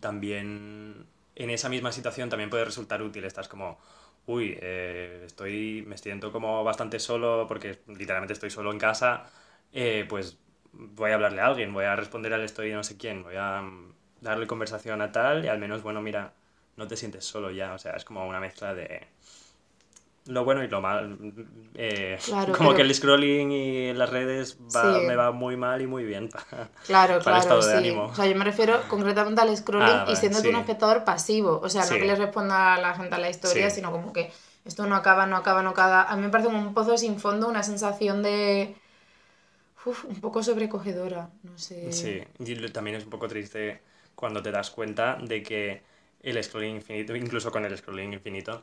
[0.00, 3.24] también en esa misma situación también puede resultar útil.
[3.24, 3.78] Estás como,
[4.26, 9.30] uy, eh, estoy, me siento como bastante solo porque literalmente estoy solo en casa,
[9.72, 10.38] eh, pues
[10.72, 13.62] voy a hablarle a alguien, voy a responder al estoy no sé quién, voy a
[13.62, 16.32] mm, darle conversación a tal y al menos, bueno, mira,
[16.76, 19.06] no te sientes solo ya, o sea, es como una mezcla de
[20.28, 21.18] lo bueno y lo mal.
[21.74, 25.06] eh, Claro, como pero- que el scrolling y las redes va- Sí.
[25.06, 26.28] me va muy mal y muy bien.
[26.28, 27.76] para- Claro, para el claro, estado de sí.
[27.78, 28.04] ánimo.
[28.04, 30.48] O sea, yo me refiero concretamente al scrolling Ah, y siendo sí.
[30.48, 31.60] un espectador pasivo.
[31.62, 34.30] O sea, no que le responda a la gente a la historia, sino como que
[34.64, 36.02] esto no acaba, no acaba, no acaba.
[36.02, 38.74] A mí me parece como un pozo sin fondo, una sensación de...
[39.86, 41.92] Uf, un poco sobrecogedora, no sé.
[41.92, 43.80] Sí, y también es un poco triste
[44.14, 45.82] cuando te das cuenta de que
[46.20, 48.62] el scrolling infinito, incluso con el scrolling infinito,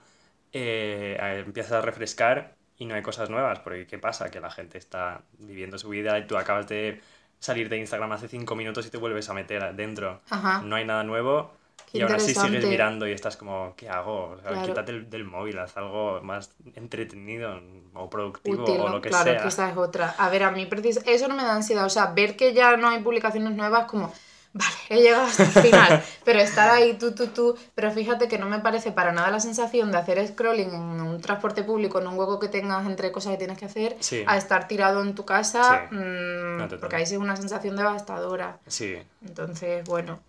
[0.57, 4.31] eh, empiezas a refrescar y no hay cosas nuevas, porque ¿qué pasa?
[4.31, 7.01] Que la gente está viviendo su vida y tú acabas de
[7.39, 10.21] salir de Instagram hace cinco minutos y te vuelves a meter dentro.
[10.29, 10.61] Ajá.
[10.63, 11.51] No hay nada nuevo
[11.91, 14.29] Qué y aún así sigues mirando y estás como, ¿qué hago?
[14.29, 14.67] O sea, Claro.
[14.67, 17.61] quítate el- del móvil, haz algo más entretenido
[17.93, 19.41] o productivo útil, o lo que claro, sea.
[19.41, 20.15] que esa es otra.
[20.17, 20.67] A ver, a mí
[21.05, 21.85] eso no me da ansiedad.
[21.85, 24.13] O sea, ver que ya no hay publicaciones nuevas, como,
[24.55, 26.03] vale, he llegado hasta el final.
[26.25, 27.55] pero estar ahí tú, tú, tú.
[27.75, 31.21] Pero fíjate que no me parece para nada la sensación de hacer scrolling en un
[31.21, 34.23] transporte público, en un hueco que tengas entre cosas que tienes que hacer, Sí.
[34.25, 35.95] a estar tirado en tu casa, Sí.
[35.95, 38.57] mm, No, porque ahí sí es una sensación devastadora.
[38.67, 40.19] Sí, Entonces, bueno.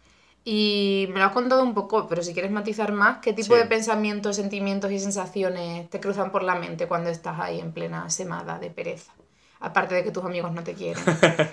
[0.49, 3.61] Y me lo has contado un poco, pero si quieres matizar más, ¿qué tipo Sí.
[3.61, 8.09] de pensamientos, sentimientos y sensaciones te cruzan por la mente cuando estás ahí en plena
[8.11, 9.11] semana de pereza?
[9.59, 11.03] Aparte de que tus amigos no te quieren.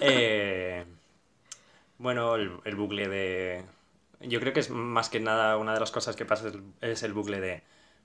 [0.00, 0.84] Eh,
[2.02, 3.64] bueno, el, el bucle de...
[4.20, 7.02] Yo creo que es más que nada una de las cosas que pasa es, es
[7.02, 7.62] el bucle de...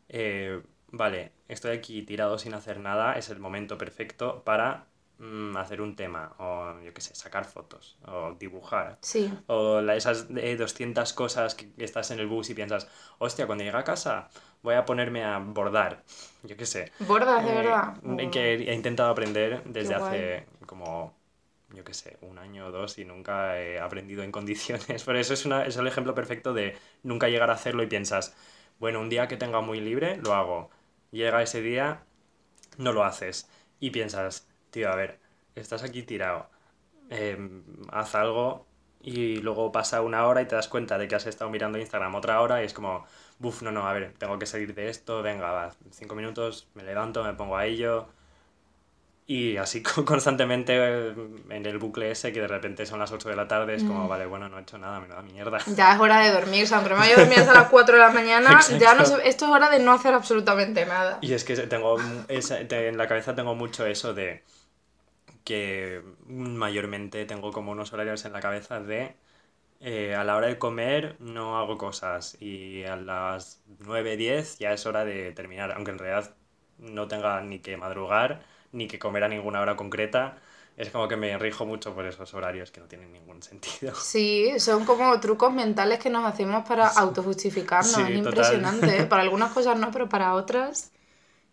[0.10, 4.88] eh, vale, estoy aquí tirado sin hacer nada, es el momento perfecto para
[5.20, 9.00] mm, hacer un tema, o yo qué sé, sacar fotos, o dibujar.
[9.02, 13.46] Sí, O la- esas eh, 200 cosas que estás en el bus y piensas, hostia,
[13.48, 14.30] cuando llegue a casa
[14.64, 16.04] voy a ponerme a bordar,
[16.44, 16.92] yo qué sé.
[17.00, 18.30] bordas de Eh, verdad.
[18.32, 21.17] que he intentado aprender desde hace como,
[21.74, 25.04] yo qué sé, un año o dos y nunca he aprendido en condiciones.
[25.06, 28.36] Por eso es, una, es el ejemplo perfecto de nunca llegar a hacerlo y piensas,
[28.80, 30.70] bueno, un día que tenga muy libre, lo hago.
[31.12, 32.04] Llega ese día,
[32.78, 33.50] no lo haces.
[33.80, 35.20] Y piensas, tío, a ver,
[35.56, 36.50] estás aquí tirado,
[37.10, 38.68] em, haz algo
[39.02, 42.16] y luego pasa una hora y te das cuenta de que has estado mirando Instagram
[42.16, 43.06] otra hora y es como,
[43.40, 46.84] buf, no, no, a ver, tengo que salir de esto, venga, va, cinco minutos, me
[46.84, 48.08] levanto, me pongo a ello.
[49.30, 51.14] Y así co- constantemente eh,
[51.50, 54.06] en el bucle ese que de repente son las 8 de la tarde, es como,
[54.06, 54.10] Mm.
[54.10, 55.58] vale, bueno, no he hecho nada, me da mierda.
[55.76, 57.96] Ya es hora de dormir, o sea, aunque me vaya a dormir hasta las 4
[57.96, 61.20] de la mañana, ya no esto es hora de no hacer absolutamente nada.
[61.22, 61.98] Y es que tengo
[62.30, 64.44] esa- te- en la cabeza tengo mucho eso de
[65.44, 69.16] que mayormente tengo como unos horarios en la cabeza de
[69.82, 74.74] eh, a la hora de comer no hago cosas y a las 9, 10 ya
[74.74, 76.36] es hora de terminar, aunque en realidad
[76.80, 80.38] no tenga ni que madrugar ni que comer a ninguna hora concreta.
[80.76, 83.96] Es como que me rijo mucho por esos horarios que no tienen ningún sentido.
[83.96, 87.92] Sí, son como trucos mentales que nos hacemos para autojustificarnos.
[87.96, 88.98] Sí, es impresionante.
[89.00, 89.06] ¿eh?
[89.06, 90.92] Para algunas cosas no, pero para otras,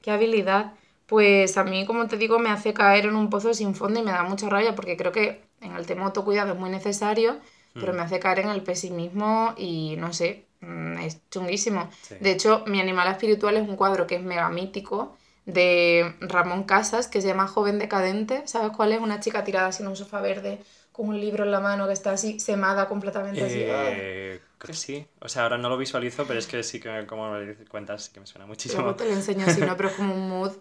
[0.02, 0.72] qué habilidad.
[1.06, 4.02] Pues a mí, como te digo, me hace caer en un pozo sin fondo y
[4.02, 7.38] me da mucha rabia porque creo que en el tema autocuidado es muy necesario,
[7.74, 7.96] pero Mm.
[7.96, 11.90] me hace caer en el pesimismo y no sé, mm, es chunguísimo.
[12.02, 12.16] Sí.
[12.20, 17.08] De hecho, mi animal espiritual es un cuadro que es mega mítico de Ramón Casas,
[17.08, 18.42] que se llama Joven Decadente.
[18.46, 19.00] ¿Sabes cuál es?
[19.00, 20.58] Una chica tirada así en un sofá verde
[20.92, 23.64] con un libro en la mano que está así semada completamente así.
[23.64, 23.84] ¡ah!
[23.88, 25.06] Eh, creo que sí.
[25.20, 28.12] O sea, ahora no lo visualizo, pero es que sí que, como me cuentas, sí
[28.12, 28.82] que me suena muchísimo.
[28.82, 29.76] Luego te lo enseño así, ¿no?
[29.76, 30.52] Pero es como un mood.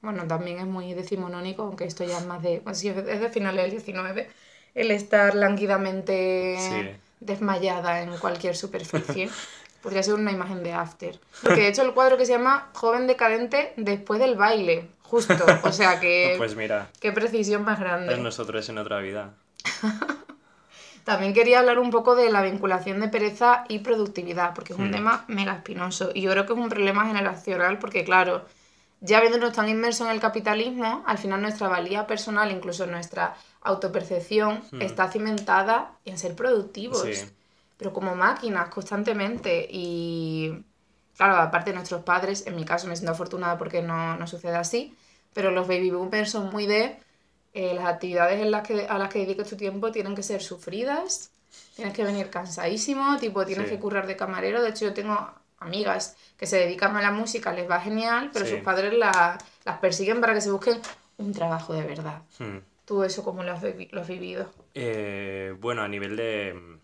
[0.00, 2.60] Bueno, también es muy decimonónico, aunque esto ya es más de.
[2.60, 4.28] Bueno, sí, es de finales del 19.
[4.74, 6.98] El estar lánguidamente Sí.
[7.20, 9.28] desmayada en cualquier superficie.
[9.82, 11.18] Podría ser una imagen de After.
[11.42, 15.34] Porque de hecho el cuadro que se llama Joven decadente después del baile, justo.
[15.64, 16.34] O sea que...
[16.38, 16.88] Pues mira.
[17.00, 18.16] Qué precisión más Es grande.
[18.18, 19.34] nosotros en otra vida.
[21.04, 24.88] También quería hablar un poco de la vinculación de pereza y productividad, porque es un
[24.88, 24.92] Hmm.
[24.92, 26.10] tema mega espinoso.
[26.14, 28.44] Y yo creo que es un problema generacional, porque claro,
[29.00, 34.62] ya viéndonos tan inmersos en el capitalismo, al final nuestra valía personal, incluso nuestra autopercepción,
[34.70, 34.80] Hmm.
[34.82, 37.02] está cimentada en ser productivos.
[37.02, 37.24] Sí.
[37.82, 39.66] Pero como máquinas, constantemente.
[39.68, 40.64] Y
[41.16, 44.54] claro, aparte de nuestros padres, en mi caso me siento afortunada porque no, no sucede
[44.54, 44.96] así,
[45.34, 46.96] pero los baby boomers son muy de
[47.54, 50.42] eh, las actividades en las que, a las que dediques tu tiempo tienen que ser
[50.42, 51.32] sufridas,
[51.74, 53.74] tienes que venir cansadísimo, tipo tienes Sí.
[53.74, 54.62] que currar de camarero.
[54.62, 55.18] De hecho, yo tengo
[55.58, 58.52] amigas que se dedican a la música, les va genial, pero Sí.
[58.52, 60.80] sus padres la- las persiguen para que se busquen
[61.18, 62.22] un trabajo de verdad.
[62.38, 62.58] Hmm.
[62.84, 64.46] ¿Tú eso cómo lo has, vivi- lo has vivido?
[64.74, 66.78] Eh, bueno, a nivel de...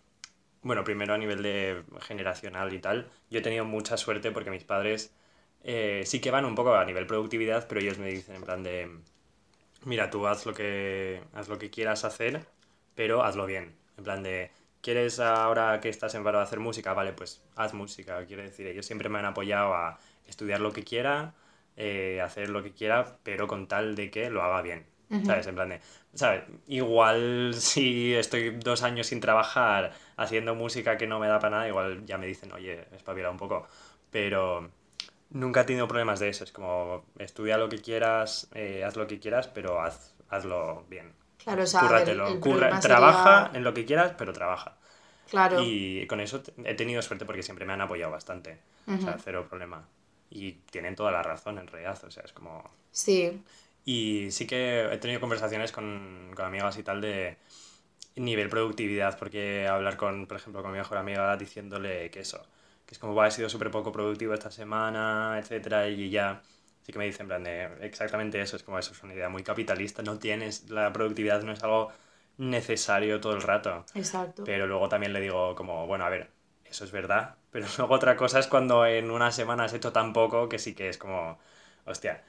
[0.63, 4.65] Bueno, primero a nivel de generacional y tal, yo he tenido mucha suerte porque mis
[4.65, 5.15] padres
[5.63, 8.63] eh, sí que van un poco a nivel productividad, pero ellos me dicen en plan
[8.63, 8.91] de,
[9.85, 12.47] mira, tú haz lo que, haz lo que quieras hacer,
[12.95, 13.77] pero hazlo bien.
[13.99, 14.51] En plan de,
[14.83, 16.95] ¿quieres ahora que estás en paro hacer música?
[16.95, 18.25] Vale, pues haz música.
[18.27, 21.35] Quiero decir, ellos siempre me han apoyado a estudiar lo que quiera,
[21.77, 24.87] eh, hacer lo que quiera, pero con tal de que lo haga bien.
[25.25, 25.47] ¿Sabes?
[25.47, 25.81] En plan de,
[26.15, 26.43] ¿sabes?
[26.67, 31.69] Igual si estoy dos años sin trabajar haciendo música que no me da para nada,
[31.69, 33.67] igual ya me dicen, oye, espabila un poco.
[34.11, 34.71] Pero
[35.31, 36.45] nunca he tenido problemas de eso.
[36.45, 41.13] Es como, estudia lo que quieras, eh, haz lo que quieras, pero haz, hazlo bien.
[41.43, 42.29] Claro, o sea, Cúrratelo.
[42.29, 44.77] el sería- Trabaja en lo que quieras, pero trabaja.
[45.31, 45.61] Claro.
[45.63, 48.59] Y con eso he tenido suerte porque siempre me han apoyado bastante.
[48.87, 49.87] O sea, cero problema.
[50.31, 51.99] Y tienen toda la razón en realidad.
[52.07, 52.65] O sea, es como...
[52.91, 53.43] Sí,
[53.91, 57.39] Y sí que he tenido conversaciones con, con amigas y tal de
[58.17, 62.47] nivel productividad, porque hablar con, por ejemplo, con mi mejor amiga diciéndole que eso,
[62.85, 66.43] que es como, va, he sido súper poco productivo esta semana, etcétera, y ya
[66.83, 69.31] sí que me dicen, en plan, de, exactamente eso, es como, eso es una idea
[69.31, 71.91] muy capitalista, no tienes, la productividad no es algo
[72.37, 73.87] necesario todo el rato.
[73.95, 74.45] exacto.
[74.45, 76.31] Pero luego también le digo como, bueno, a ver,
[76.67, 80.13] eso es verdad, pero luego otra cosa es cuando en una semana has hecho tan
[80.13, 81.39] poco que sí que es como,
[81.87, 82.23] hostia.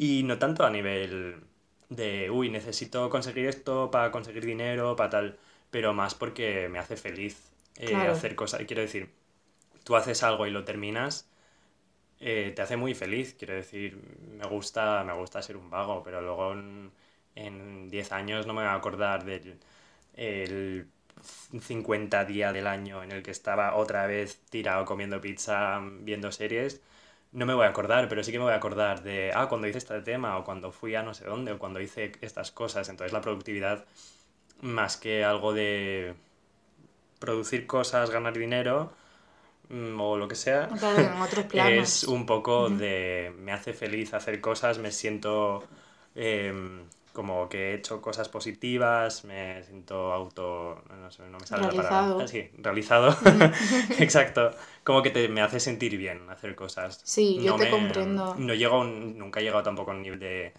[0.00, 1.42] Y no tanto a nivel
[1.90, 5.38] de, uy, necesito conseguir esto para conseguir dinero, para tal,
[5.70, 8.14] pero más porque me hace feliz eh, Claro.
[8.14, 8.62] hacer cosas.
[8.66, 9.10] Quiero decir,
[9.84, 11.28] tú haces algo y lo terminas,
[12.20, 13.34] eh, te hace muy feliz.
[13.38, 13.98] Quiero decir,
[14.38, 16.92] me gusta, me gusta ser un vago, pero luego en,
[17.36, 19.60] en 10 años no me voy a acordar del
[20.14, 20.88] el
[21.62, 26.80] 50 día del año en el que estaba otra vez tirado comiendo pizza, viendo series.
[27.32, 29.68] No me voy a acordar, pero sí que me voy a acordar de, ah, cuando
[29.68, 32.88] hice este tema, o cuando fui a no sé dónde, o cuando hice estas cosas.
[32.88, 33.84] Entonces la productividad,
[34.62, 36.14] más que algo de
[37.20, 38.92] producir cosas, ganar dinero,
[39.68, 40.68] mm, o lo que sea,
[41.48, 45.64] Claro, otros es un poco de me hace feliz hacer cosas, me siento
[46.14, 51.62] em, como que he hecho cosas positivas, me siento auto, no sé, no me sale
[51.62, 52.04] la Realizado.
[52.04, 52.24] palabra.
[52.24, 53.16] Ah, sí, realizado.
[54.00, 54.50] Exacto.
[54.84, 57.00] Como que te, me hace sentir bien hacer cosas.
[57.04, 58.34] Sí, yo te me- comprendo.
[58.36, 60.52] No llego nunca he llegado tampoco a un nivel de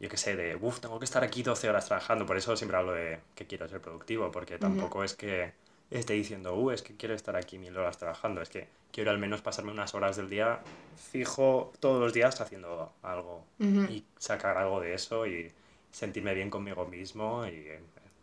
[0.00, 2.24] yo qué sé, de, uff, tengo que estar aquí 12 horas trabajando.
[2.26, 5.52] Por eso siempre hablo de que quiero ser productivo, porque tampoco es que
[5.90, 8.40] esté diciendo, uh, es que quiero estar aquí mil horas trabajando.
[8.40, 10.60] Es que quiero al menos pasarme unas horas del día
[10.96, 13.44] fijo todos los días haciendo algo
[13.86, 15.52] y sacar algo de eso y
[15.90, 17.80] sentirme bien conmigo mismo y eh,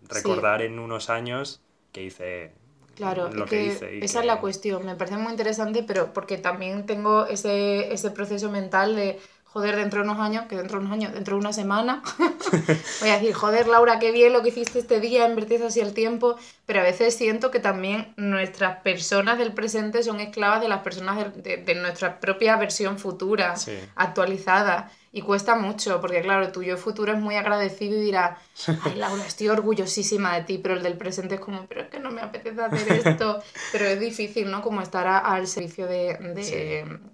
[0.08, 2.51] recordar en unos años que hice
[2.95, 3.97] Claro, lo es que, que hice.
[3.97, 4.86] esa es que- la cuestión.
[4.86, 10.01] Me parece muy interesante, pero porque también tengo ese, ese proceso mental de, joder, dentro
[10.01, 12.01] de unos años, que dentro de unos años, dentro de una semana,
[13.01, 15.93] voy a decir, joder, Laura, qué bien lo que hiciste este día, invertiste así el
[15.93, 20.80] tiempo, pero a veces siento que también nuestras personas del presente son esclavas de las
[20.82, 23.78] personas del- de, de nuestra propia versión futura, Sí.
[23.95, 24.91] actualizada.
[25.17, 28.38] Y cuesta mucho, porque claro, tu yo futuro es muy agradecido y dirá,
[28.84, 31.99] ay Laura, estoy orgullosísima de ti, pero el del presente es como, pero es que
[31.99, 33.41] no me apetece hacer esto.
[33.71, 34.62] pero es difícil, ¿no?
[34.62, 36.56] Como estar a- al servicio de, de, Sí.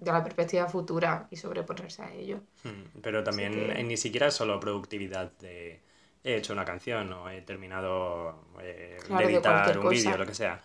[0.00, 2.40] de la perspectiva futura y sobreponerse a ello.
[2.64, 5.80] Mm, Pero también que- ni siquiera es solo productividad de
[6.24, 10.34] he hecho una canción o he terminado eh, Claro, de editar un vídeo, lo que
[10.34, 10.60] sea.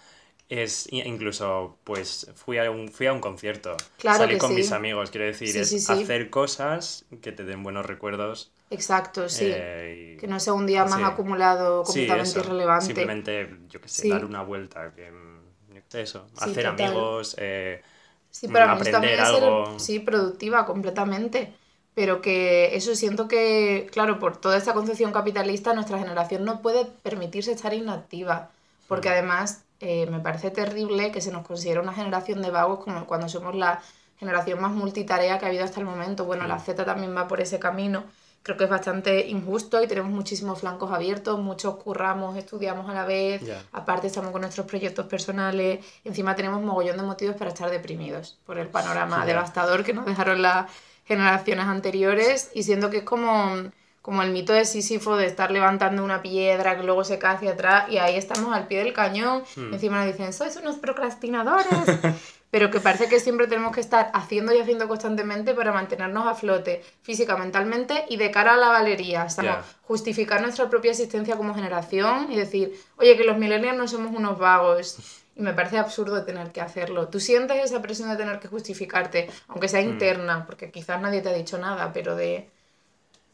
[0.49, 4.55] Es incluso, pues fui a un, fui a un concierto, Claro salí con sí.
[4.55, 8.53] mis amigos, quiero decir, Sí, es sí, hacer cosas que te den buenos recuerdos.
[8.69, 9.73] Exacto, sí.
[9.75, 13.19] eh, y- que no sea un día más acumulado, completamente irrelevante.
[13.19, 16.67] Simplemente, yo qué sé, dar una vuelta, que, mm, yo qué sé, eso, hacer total.
[16.67, 17.81] amigos, eh,
[18.29, 19.77] Sí, para mí aprender también es ser, algo.
[19.77, 21.53] sí, productiva completamente.
[21.93, 26.85] Pero que eso siento que, claro, por toda esta concepción capitalista, nuestra generación no puede
[26.85, 28.51] permitirse estar inactiva.
[28.85, 33.05] Porque además eh, me parece terrible que se nos considere una generación de vagos como
[33.05, 33.81] cuando somos la
[34.19, 36.25] generación más multitarea que ha habido hasta el momento.
[36.25, 38.03] Bueno, la Z también va por ese camino.
[38.43, 43.03] Creo que es bastante injusto y tenemos muchísimos flancos abiertos, muchos curramos, estudiamos a la
[43.03, 43.41] vez,
[43.73, 48.57] aparte estamos con nuestros proyectos personales, encima tenemos mogollón de motivos para estar deprimidos por
[48.57, 50.71] el panorama devastador que nos dejaron las
[51.05, 52.51] generaciones anteriores.
[52.53, 53.69] Y siendo que es como
[54.07, 57.51] como el mito de Sísifo de estar levantando una piedra que luego se cae hacia
[57.51, 59.43] atrás y ahí estamos al pie del cañón.
[59.53, 59.73] Hmm.
[59.73, 61.67] Encima nos dicen, sois unos procrastinadores.
[62.49, 66.35] Pero que parece que siempre tenemos que estar haciendo y haciendo constantemente para mantenernos a
[66.35, 69.25] flote física, mentalmente y de cara a la galería.
[69.25, 73.89] O sea, justificar nuestra propia existencia como generación y decir, oye, que los millennials no
[73.89, 74.99] somos unos vagos.
[75.35, 77.09] Y me parece absurdo tener que hacerlo.
[77.09, 79.89] Tú sientes esa presión de tener que justificarte, aunque sea hmm.
[79.89, 82.47] interna, porque quizás nadie te ha dicho nada, pero de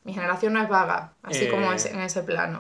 [0.04, 2.60] mi generación no es vaga, así como es en ese plano.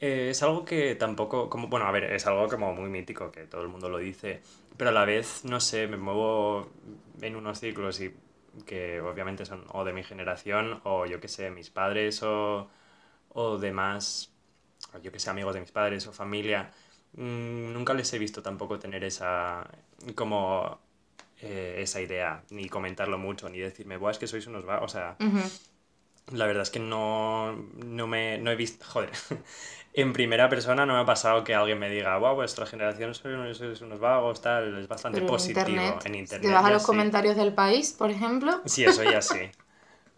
[0.00, 3.46] Eh, es algo que tampoco, como, bueno, a ver, es algo como muy mítico, que
[3.46, 4.42] todo el mundo lo dice,
[4.76, 6.68] pero a la vez, no sé, me muevo
[7.22, 8.14] en unos ciclos y
[8.66, 12.68] que obviamente son o de mi generación o yo que sé, mis padres o,
[13.30, 14.32] o demás,
[15.02, 16.70] yo que sé, amigos de mis padres o familia,
[17.14, 19.68] mm, nunca les he visto tampoco tener esa,
[20.16, 20.80] como
[21.40, 24.90] eh, esa idea, ni comentarlo mucho, ni decirme, Buah, es que sois unos vagos.
[24.90, 25.16] O sea,
[26.32, 28.84] la verdad es que no, no me no he visto.
[28.92, 29.10] Joder.
[29.92, 33.80] en primera persona no me ha pasado que alguien me diga, wow, vuestra generación sois,
[33.80, 34.78] unos vagos, tal.
[34.78, 36.48] Es bastante positivo en internet.
[36.48, 38.62] ¿Te vas a los comentarios del país, por ejemplo?
[38.64, 39.40] Sí, eso ya sí.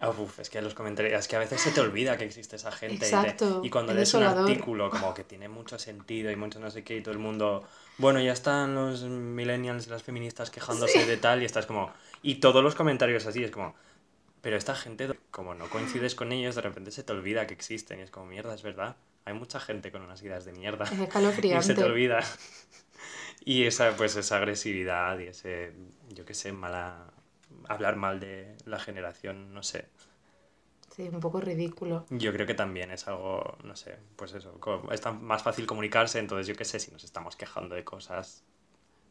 [0.00, 2.70] Uf, es que los comentarios, es que a veces se te olvida que existe esa
[2.70, 3.04] gente.
[3.04, 6.84] Exacto, y, cuando lees un artículo como que tiene mucho sentido y mucho no sé
[6.84, 7.66] qué, y todo el mundo,
[7.98, 11.92] bueno, ya están los millennials y las feministas quejándose de tal, y estás como.
[12.22, 13.74] Y todos los comentarios así, es como.
[14.40, 17.98] Pero esta gente, como no coincides con ellos, de repente se te olvida que existen,
[17.98, 18.96] y es como, mierda, es verdad.
[19.24, 20.84] Hay mucha gente con unas ideas de mierda.
[20.84, 21.64] Es escalofriante.
[21.64, 22.20] Y se te olvida.
[23.44, 25.72] y esa, pues, esa agresividad y ese,
[26.14, 27.12] yo qué sé, mala
[27.68, 29.86] hablar mal de la generación, no sé.
[30.98, 32.06] Sí, un poco ridículo.
[32.10, 34.58] Yo creo que también es algo, no sé, pues eso,
[34.90, 38.42] es más fácil comunicarse, entonces yo qué sé, si nos estamos quejando de cosas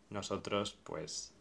[0.10, 1.34] nosotros, pues...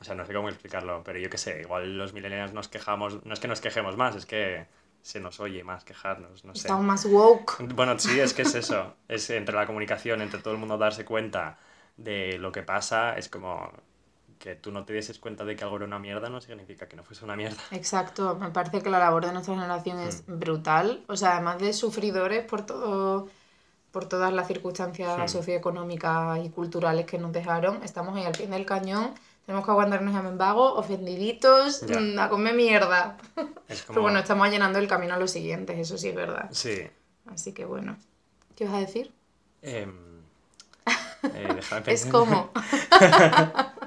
[0.00, 3.24] O sea, no sé cómo explicarlo, pero yo qué sé, igual los millennials nos quejamos,
[3.24, 4.66] no es que nos quejemos más, es que
[5.02, 6.62] se nos oye más quejarnos, no sé.
[6.62, 7.62] Estamos más woke.
[7.72, 11.04] Bueno, sí, es que es eso, es entre la comunicación, entre todo el mundo darse
[11.04, 11.56] cuenta
[11.96, 13.72] de lo que pasa, es como
[14.38, 16.96] que tú no te dieses cuenta de que algo era una mierda no significa que
[16.96, 17.60] no fuese una mierda.
[17.72, 20.38] Exacto, me parece que la labor de nuestra generación es hmm.
[20.38, 23.28] brutal, o sea, además de sufridores por todo
[23.90, 25.28] por todas las circunstancias hmm.
[25.28, 29.14] socioeconómicas y culturales que nos dejaron, estamos ahí al pie del cañón,
[29.46, 33.16] tenemos que aguantarnos a vago, ofendiditos, mm, a comer mierda.
[33.88, 36.50] Pero bueno, estamos llenando el camino a los siguientes, eso sí es verdad.
[36.52, 36.86] Sí.
[37.32, 37.96] Así que bueno,
[38.56, 39.10] ¿qué vas a decir?
[41.20, 42.52] Eh, eh, es como...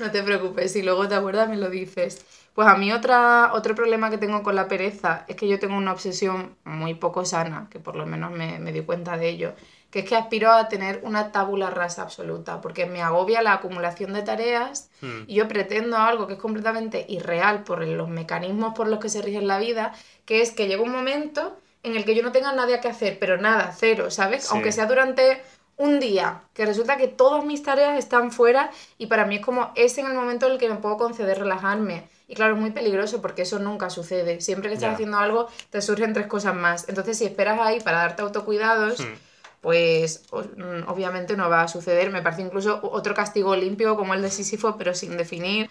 [0.00, 2.24] no te preocupes, si luego te acuerdas me lo dices.
[2.54, 5.76] Pues a mí otra, otro problema que tengo con la pereza es que yo tengo
[5.76, 9.54] una obsesión muy poco sana, que por lo menos me, me di cuenta de ello,
[9.90, 14.14] que es que aspiro a tener una tabula rasa absoluta, porque me agobia la acumulación
[14.14, 15.24] de tareas hmm.
[15.26, 19.22] y yo pretendo algo que es completamente irreal por los mecanismos por los que se
[19.22, 19.92] rige la vida,
[20.24, 23.18] que es que llega un momento en el que yo no tenga nada que hacer,
[23.18, 24.50] pero nada, cero, ¿sabes?
[24.50, 25.42] Aunque sea durante
[25.82, 29.72] un día que resulta que todas mis tareas están fuera y para mí es como
[29.74, 32.08] es en el momento en el que me puedo conceder relajarme.
[32.28, 34.40] Y claro, es muy peligroso porque eso nunca sucede.
[34.40, 36.88] Siempre que estás haciendo algo te surgen tres cosas más.
[36.88, 39.14] Entonces si esperas ahí para darte autocuidados, hmm.
[39.60, 42.10] pues mm, obviamente no va a suceder.
[42.10, 45.68] Me parece incluso otro castigo limpio como el de Sísifo, pero sin definir.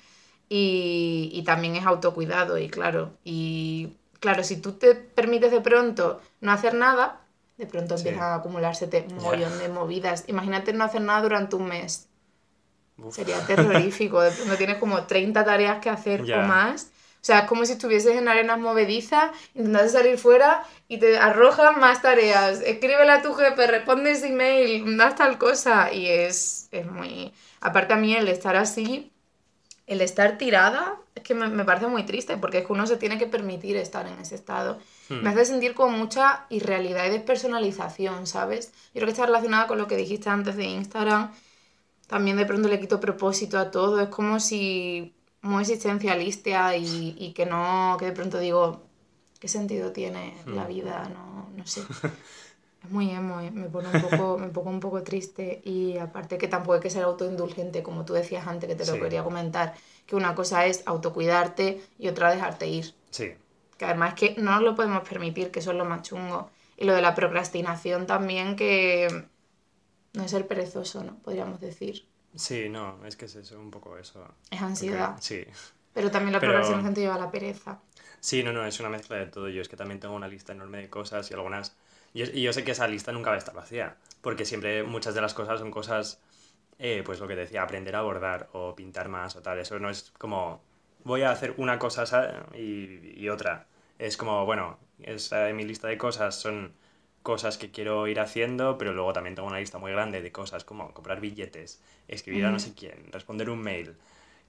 [0.49, 3.11] Y, y también es autocuidado y claro.
[3.23, 7.20] Y claro, si tú te permites de pronto no hacer nada,
[7.57, 10.23] de pronto empiezan a acumularse un montón de movidas.
[10.27, 12.07] Imagínate no hacer nada durante un mes.
[13.09, 14.21] Sería terrorífico.
[14.21, 16.91] De pronto tienes como 30 tareas que hacer o más.
[17.21, 21.79] O sea, es como si estuvieses en arenas movedizas, intentas salir fuera y te arrojan
[21.79, 22.61] más tareas.
[22.61, 25.93] Escríbele a tu jefe, responde ese email, das tal cosa.
[25.93, 27.31] Y es, es muy...
[27.59, 29.11] Aparte a mí el estar así,
[29.85, 32.97] el estar tirada, es que me, me parece muy triste porque es que uno se
[32.97, 34.79] tiene que permitir estar en ese estado.
[35.11, 35.27] Me hmm.
[35.27, 38.71] hace sentir con mucha irrealidad y despersonalización, ¿sabes?
[38.93, 41.31] Yo creo que está relacionada con lo que dijiste antes de Instagram.
[42.07, 43.99] También de pronto le quito propósito a todo.
[43.99, 48.83] Es como si muy existencialista y, y que no, que de pronto digo,
[49.39, 50.67] ¿qué sentido tiene la hmm.
[50.67, 51.11] vida?
[51.13, 51.81] No, no sé.
[52.83, 56.39] Es muy emo, eh, me pone un poco, me pongo un poco triste y aparte
[56.39, 59.75] que tampoco hay que ser autoindulgente, como tú decías antes que te lo quería comentar,
[60.07, 62.95] que una cosa es autocuidarte y otra dejarte ir.
[63.11, 63.35] Sí
[63.81, 66.51] que además que no nos lo podemos permitir, que eso es lo más chungo.
[66.77, 69.25] Y lo de la procrastinación también, que
[70.13, 71.17] No es ser perezoso, ¿no?
[71.23, 72.05] Podríamos decir.
[72.35, 74.23] Sí, no, es que es eso, un poco eso.
[74.51, 75.11] Es ansiedad.
[75.13, 75.45] Porque- sí.
[75.93, 77.79] Pero también la Pero- procrastinación te lleva a la pereza.
[78.19, 79.49] Sí, no, no, es una mezcla de todo.
[79.49, 81.75] Yo es que también tengo una lista enorme de cosas y algunas...
[82.13, 85.15] Y, y yo sé que esa lista nunca va a estar vacía, porque siempre muchas
[85.15, 86.21] de las cosas son cosas,
[86.77, 89.57] eh, pues lo que decía, aprender a bordar o pintar más o tal.
[89.59, 90.61] Eso no es como,
[91.03, 93.65] voy a hacer una cosa sa- y, y otra.
[94.01, 96.73] Es como, bueno, esa de mi lista de cosas son
[97.23, 100.63] cosas que quiero ir haciendo, pero luego también tengo una lista muy grande de cosas
[100.65, 103.95] como comprar billetes, escribir a no sé quién, responder un mail,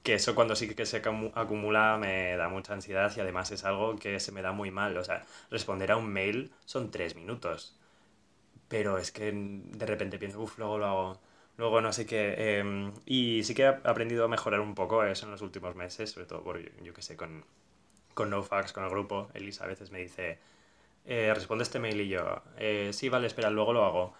[0.02, 3.64] que eso cuando sí que se acumu- acumula me da mucha ansiedad y además es
[3.64, 4.96] algo que se me da muy mal.
[4.98, 7.76] O sea, responder a un mail son tres minutos.
[8.68, 11.20] Pero es que de repente pienso, uff, luego lo hago,
[11.58, 12.58] luego no sé qué.
[12.58, 16.10] em, y sí que he aprendido a mejorar un poco eso en los últimos meses,
[16.10, 17.44] sobre todo por, yo, yo qué sé, con,
[18.14, 19.28] con NoFax, con el grupo.
[19.34, 20.38] Elisa a veces me dice,
[21.06, 24.14] eh, responde este mail y yo, "Eh, sí, vale, espera, luego lo hago.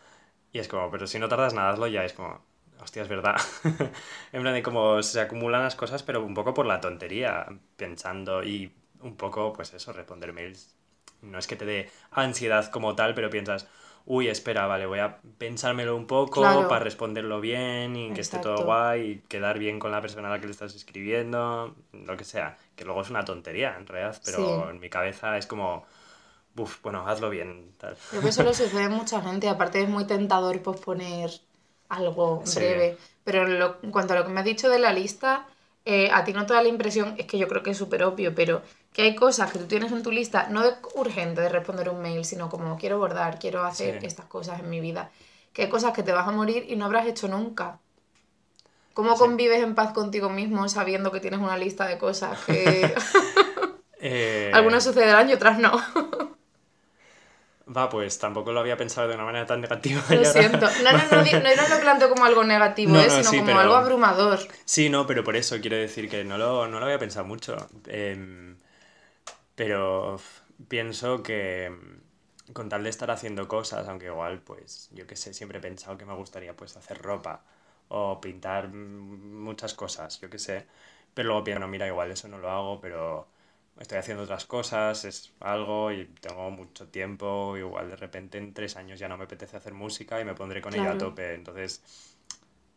[0.53, 2.05] Y es como, pero si no tardas nada, hazlo ya.
[2.05, 2.41] Es como,
[2.81, 3.37] hostia, es verdad.
[4.33, 8.43] en plan de como se acumulan las cosas, pero un poco por la tontería, pensando
[8.45, 10.75] y un poco, pues eso, responder mails.
[11.23, 13.69] No es que te dé ansiedad como tal, pero piensas,
[14.07, 16.69] uy, espera, vale, voy a pensármelo un poco Claro.
[16.69, 20.33] para responderlo bien y que esté todo guay y quedar bien con la persona a
[20.33, 22.57] la que le estás escribiendo, lo que sea.
[22.77, 24.71] Que luego es una tontería, en realidad, pero Sí.
[24.71, 25.85] en mi cabeza es como,
[26.57, 27.97] uff, bueno, hazlo bien, tal.
[28.11, 29.49] Creo que eso le sucede a mucha gente.
[29.49, 31.31] Aparte es muy tentador posponer
[31.89, 32.59] algo Sí.
[32.59, 32.97] breve.
[33.25, 35.47] Pero en, lo- en cuanto a lo que me has dicho de la lista,
[35.85, 38.05] eh, a ti no te da la impresión, es que yo creo que es súper
[38.05, 38.63] obvio, pero
[38.93, 42.01] que hay cosas que tú tienes en tu lista, no de urgente de responder un
[42.03, 44.07] mail, sino como quiero bordar, quiero hacer Sí.
[44.07, 45.11] estas cosas en mi vida.
[45.53, 47.79] Que hay cosas que te vas a morir y no habrás hecho nunca.
[48.95, 49.21] ¿Cómo Sí.
[49.21, 52.95] convives en paz contigo mismo sabiendo que tienes una lista de cosas que
[54.05, 55.73] Eh, algunas sucederán y otras no?
[57.65, 60.03] Va, pues tampoco lo había pensado de una manera tan negativa.
[60.11, 60.67] Lo siento.
[60.83, 63.05] No, no, no, no, no lo planteo como algo negativo, ¿eh?
[63.05, 64.39] no, sino sí, como pero- algo abrumador.
[64.65, 67.57] Sí, no, pero por eso quiero decir que no lo, no lo había pensado mucho.
[67.87, 68.57] Em,
[69.55, 70.19] pero
[70.69, 72.01] pienso que em,
[72.53, 75.97] con tal de estar haciendo cosas, aunque igual, pues, yo qué sé, siempre he pensado
[75.99, 77.43] que me gustaría pues hacer ropa
[77.89, 80.67] o pintar mm, muchas cosas, yo qué sé.
[81.15, 83.29] Pero luego pienso, mira, igual eso no lo hago, pero
[83.81, 88.77] estoy haciendo otras cosas, es algo y tengo mucho tiempo, igual de repente en tres
[88.77, 91.35] años ya no me apetece hacer música y me pondré con ella a tope.
[91.35, 91.83] Entonces,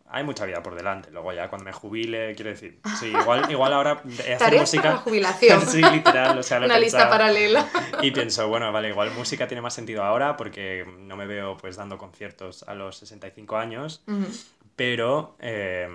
[0.08, 1.12] hay mucha vida por delante.
[1.12, 4.84] Luego ya cuando me jubile, quiero decir, sí, igual, igual ahora hacer Tareas música...
[4.84, 5.62] para la jubilación.
[5.68, 7.68] sí, literal, o sea, lo he Una lista paralela.
[8.02, 11.76] Y pienso, bueno, vale, igual música tiene más sentido ahora porque no me veo pues
[11.76, 14.28] dando conciertos a los 65 años, Ujú.
[14.76, 15.90] pero eh,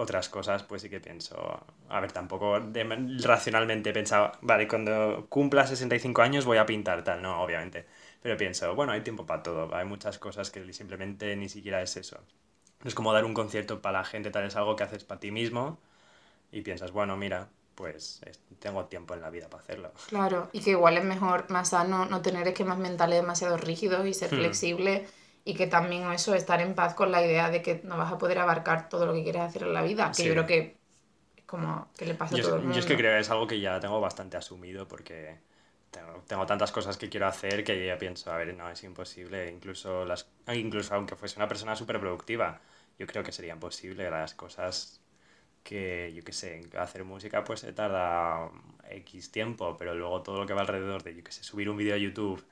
[0.00, 1.36] otras cosas pues sí que pienso,
[1.88, 2.84] a ver, tampoco de-
[3.24, 7.86] racionalmente he pensado, vale, cuando cumpla 65 años voy a pintar tal, no, obviamente,
[8.22, 11.96] pero pienso, bueno, hay tiempo para todo, hay muchas cosas que simplemente ni siquiera es
[11.96, 12.18] eso.
[12.84, 15.30] Es como dar un concierto para la gente, tal es algo que haces para ti
[15.30, 15.78] mismo
[16.52, 19.92] y piensas, bueno, mira, pues es- tengo tiempo en la vida para hacerlo.
[20.06, 24.12] Claro, y que igual es mejor, más sano, no tener esquemas mentales demasiado rígidos y
[24.14, 24.30] ser Hmm.
[24.30, 25.06] flexible
[25.44, 28.18] y que también eso, estar en paz con la idea de que no vas a
[28.18, 30.28] poder abarcar todo lo que quieres hacer en la vida, que Sí.
[30.28, 30.80] yo creo que
[31.36, 32.70] es como que le pasa a Yo, todo el mundo.
[32.72, 35.38] yo es que creo que es algo que ya tengo bastante asumido porque
[35.90, 39.50] tengo, tengo tantas cosas que quiero hacer que ya pienso, a ver, no, es imposible.
[39.50, 42.60] Incluso, las, incluso aunque fuese una persona súper productiva,
[42.98, 45.00] yo creo que sería imposible las cosas
[45.64, 48.50] que, yo qué sé, hacer música pues se tarda
[48.90, 51.76] X tiempo, pero luego todo lo que va alrededor de, yo qué sé, subir un
[51.78, 52.44] vídeo a YouTube,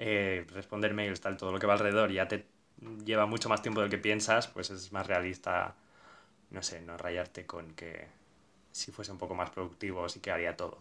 [0.00, 2.46] eh, responder mails, tal, todo lo que va alrededor ya te
[3.06, 5.76] lleva mucho más tiempo del que piensas, pues es más realista,
[6.50, 8.08] no sé, no rayarte con que
[8.72, 10.78] si fuese un poco más productivo sí que haría todo.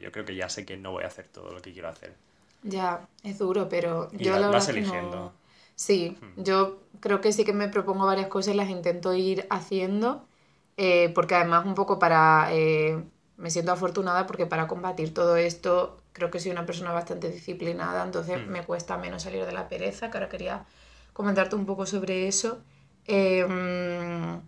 [0.00, 2.14] Yo creo que ya sé que no voy a hacer todo lo que quiero hacer.
[2.62, 5.32] Ya, es duro, pero Y yo va- la vas verdad que no- eligiendo.
[5.32, 5.32] Hmm.
[5.74, 10.28] Sí, yo creo que sí que me propongo varias cosas y las intento ir haciendo,
[10.76, 12.48] eh, porque además un poco para...
[12.52, 13.02] eh,
[13.36, 18.02] me siento afortunada porque para combatir todo esto creo que soy una persona bastante disciplinada,
[18.04, 18.50] entonces Mm.
[18.50, 20.64] me cuesta menos salir de la pereza, que ahora quería
[21.12, 22.60] comentarte un poco sobre eso.
[23.06, 24.40] Eh, mm,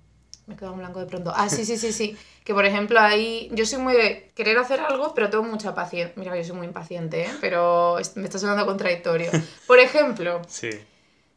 [0.46, 1.32] me he quedado en blanco de pronto.
[1.34, 2.16] Ah, sí, sí, sí, sí.
[2.44, 6.12] Que por ejemplo ahí yo soy muy de querer hacer algo, pero tengo mucha paciencia.
[6.16, 7.30] Mira, yo soy muy impaciente, ¿eh?
[7.40, 9.30] pero me está sonando contradictorio.
[9.66, 10.70] Por ejemplo, Sí,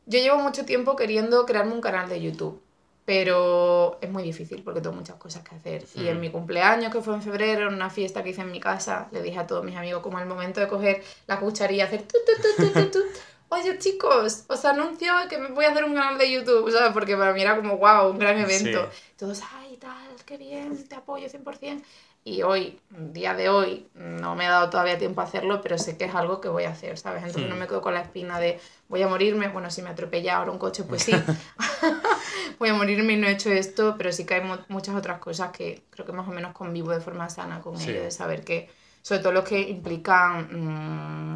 [0.06, 2.62] yo llevo mucho tiempo queriendo crearme un canal de YouTube,
[3.08, 5.86] pero es muy difícil porque tengo muchas cosas que hacer.
[5.96, 6.20] Y en Hmm.
[6.20, 9.22] mi cumpleaños, que fue en febrero, en una fiesta que hice en mi casa, le
[9.22, 12.18] dije a todos mis amigos, como el momento de coger la cucharilla y hacer tu,
[12.26, 13.00] tu, tu, tu, tu, tu.
[13.50, 16.92] Oye, chicos, os anuncio que me voy a hacer un canal de YouTube, ¿sabes?
[16.92, 18.90] Porque para mí era como, wow, un gran evento.
[18.92, 19.00] Sí.
[19.16, 19.94] Todos, ay, tal,
[20.26, 21.82] qué bien, te apoyo 100%.
[22.30, 25.98] Y hoy, día de hoy, no me he dado todavía tiempo a hacerlo, pero sé
[25.98, 27.24] que es algo que voy a hacer, ¿sabes?
[27.24, 27.60] Entonces no Hmm.
[27.60, 28.60] me quedo con la espina de
[28.90, 29.48] voy a morirme.
[29.48, 31.14] Bueno, si me atropella ahora un coche, pues sí.
[32.60, 35.20] voy a morirme y no he hecho esto, pero sí que hay mu- muchas otras
[35.20, 37.92] cosas que creo que más o menos convivo de forma sana con Sí.
[37.92, 38.70] ello, de saber que,
[39.02, 40.50] sobre todo los que implican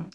[0.03, 0.09] mm,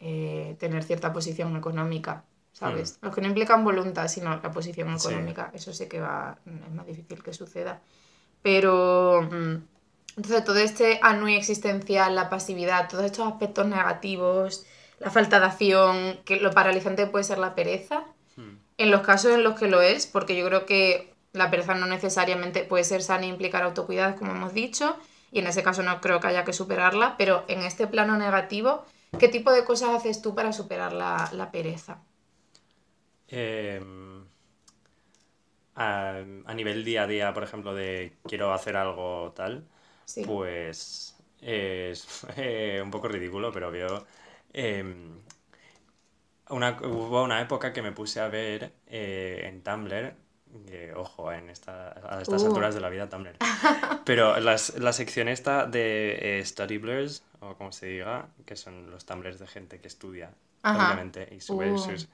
[0.00, 2.98] eh, tener cierta posición económica, ¿sabes?
[3.02, 4.98] Los que no implican voluntad, sino la posición Hmm.
[4.98, 5.08] Sí.
[5.08, 7.80] económica, eso sé que va, es más difícil que suceda.
[8.42, 9.56] Pero, mm,
[10.18, 14.66] entonces todo este anui existencial, la pasividad, todos estos aspectos negativos,
[15.00, 18.04] la falta de acción, que lo paralizante puede ser la pereza,
[18.36, 18.58] Hmm.
[18.78, 21.86] en los casos en los que lo es, porque yo creo que la pereza no
[21.86, 24.96] necesariamente puede ser sana e implicar autocuidado, como hemos dicho,
[25.32, 28.84] y en ese caso no creo que haya que superarla, pero en este plano negativo,
[29.18, 31.98] ¿qué tipo de cosas haces tú para superar la, la pereza?
[35.74, 39.68] A, a nivel día a día, por ejemplo, de quiero hacer algo tal,
[40.14, 40.22] Sí.
[40.22, 44.06] pues es eh, un poco ridículo, pero veo...
[44.52, 45.20] em,
[46.50, 50.14] una, hubo una época que me puse a ver eh, en Tumblr,
[50.66, 52.44] que, ojo, en esta, a estas Uh.
[52.44, 53.36] alturas de la vida Tumblr,
[54.04, 58.90] pero las, la sección esta de eh, Study Blurs, o como se diga, que son
[58.90, 60.32] los Tumblrs de gente que estudia,
[60.72, 61.78] obviamente, y sube Uh.
[61.78, 62.08] sus,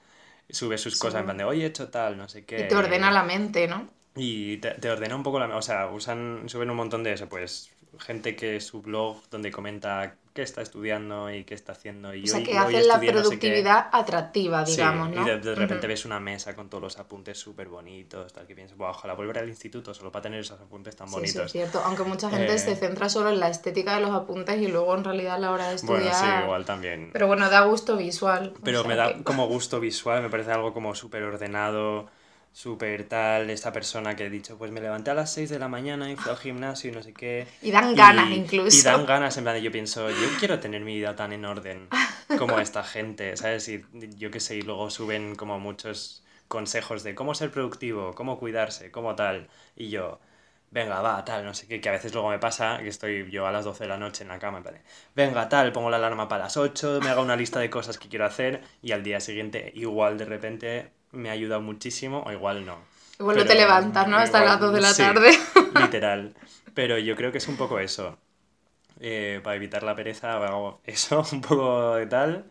[0.51, 2.61] sube sus cosas en plan de, hoy he hecho tal, no sé qué.
[2.61, 3.89] Y te ordena la mente, ¿no?
[4.17, 5.57] Y te, te ordena un poco la...
[5.57, 7.71] O sea, usan, suben un montón de eso, pues
[8.01, 12.13] gente que su blog donde comenta qué está estudiando y qué está haciendo.
[12.13, 15.23] Y O sea, hoy- que hacen la estudié no sé productividad atractiva, Sí, digamos, ¿no?
[15.23, 15.89] y de, de repente Ujú.
[15.93, 19.39] ves una mesa con todos los apuntes súper bonitos, tal, que piensas, "Buah, ojalá volver
[19.39, 21.53] al instituto solo para tener esos apuntes tan Sí, eso es bonitos.
[21.53, 21.81] cierto.
[21.85, 24.95] Aunque mucha gente Eh, se centra solo en la estética de los apuntes y luego
[24.97, 26.15] en realidad a la hora de Bueno, estudiar...
[26.41, 27.11] sí, igual también.
[27.13, 28.55] Pero bueno, da gusto visual.
[28.57, 32.09] o Pero sea me da que- como gusto visual, me parece algo como súper ordenado,
[32.55, 35.67] súper tal, esta persona que he dicho, pues me levanté a las 6 de la
[35.67, 37.49] mañana y fui al gimnasio y no sé qué.
[37.61, 38.79] Y dan ganas incluso.
[38.79, 41.89] Y dan ganas, en plan, yo pienso, yo quiero tener mi vida tan en orden
[42.39, 43.69] como esta gente, ¿sabes?
[43.69, 43.85] Y
[44.17, 48.93] yo qué sé, y luego suben como muchos consejos de cómo ser productivo, cómo cuidarse,
[48.93, 49.49] cómo tal.
[49.75, 50.21] Y yo,
[50.71, 53.49] venga, va, tal, no sé qué, que a veces luego me pasa que estoy yo
[53.49, 54.83] a las 12 de la noche en la cama, en plan de,
[55.17, 58.09] venga, tal, pongo la alarma para las 8, me hago una lista de cosas que
[58.09, 62.67] quiero hacer y al día siguiente igual de repente me ha ayudado muchísimo o igual
[62.67, 62.79] no.
[63.19, 64.17] Igual no te levantas, ¿no?
[64.17, 65.31] Hasta igual- las 2 de la sí, tarde.
[65.75, 66.35] Literal.
[66.75, 68.19] Pero yo creo que es un poco eso.
[69.01, 72.45] Eh, para evitar la pereza hago eso, un poco de tal.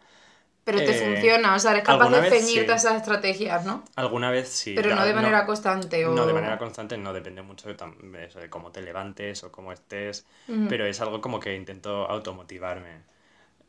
[0.66, 2.72] Pero te Eh, funciona, o sea, eres capaz de ceñirte sí.
[2.72, 3.84] a esas estrategias, ¿no?
[3.98, 4.74] Alguna vez sí.
[4.76, 6.16] Pero no de manera constante o...
[6.16, 10.26] No, de manera constante no, depende mucho de, de cómo te levantes o cómo estés,
[10.70, 13.02] pero es algo como que intento automotivarme.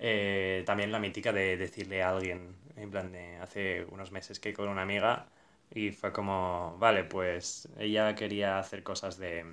[0.06, 4.52] Eh, también la mítica de decirle a alguien, en plan de hace unos meses que
[4.52, 5.28] con una amiga
[5.70, 9.46] y fue como, vale, pues ella quería hacer cosas de,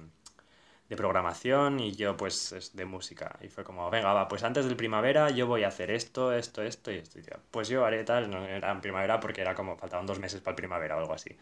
[0.90, 4.66] de programación y yo pues es de música y fue como, venga, va, pues antes
[4.66, 7.20] del primavera yo voy a hacer esto, esto, esto y esto.
[7.20, 10.20] Y yo, pues yo haré tal, no era en primavera porque era como, faltaban dos
[10.20, 11.38] meses para el primavera o algo así.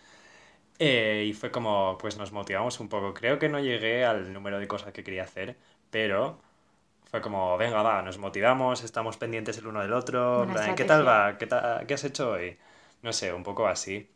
[0.80, 3.14] Eh, y fue como, pues nos motivamos un poco.
[3.14, 5.58] Creo que no llegué al número de cosas que quería hacer,
[5.90, 6.40] pero
[7.10, 10.48] fue como, venga, va, nos motivamos, estamos pendientes el uno del otro.
[10.52, 11.38] plan, ¿Qué tal va?
[11.38, 12.58] ¿Qué, ta- ¿Qué has hecho hoy?
[13.02, 14.10] No sé, un poco así.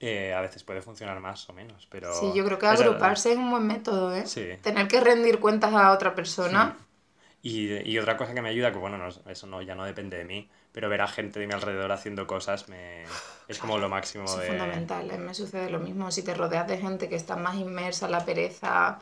[0.00, 2.10] Eh, a veces puede funcionar más o menos, pero...
[2.18, 4.24] Sí, yo creo que es- agruparse es un buen método, ¿eh?
[4.26, 4.56] Sí.
[4.62, 6.76] Tener que rendir cuentas a otra persona.
[7.42, 10.18] Y, y otra cosa que me ayuda, que bueno, no, eso no, ya no depende
[10.18, 13.16] de mí, pero ver a gente de mi alrededor haciendo cosas me,
[13.48, 14.46] es como lo máximo Eso es de...
[14.46, 15.18] fundamental, ¿eh?
[15.18, 16.10] me sucede lo mismo.
[16.10, 18.98] Si te rodeas de gente que está más inmersa en la pereza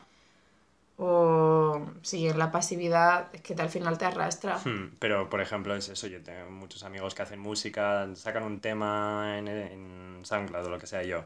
[0.99, 1.81] o
[2.11, 4.59] en la pasividad, es que al final te arrastra.
[4.63, 8.59] Hmm, Pero, por ejemplo, es eso, yo tengo muchos amigos que hacen música, sacan un
[8.59, 11.25] tema en, en SoundCloud o lo que sea, yo,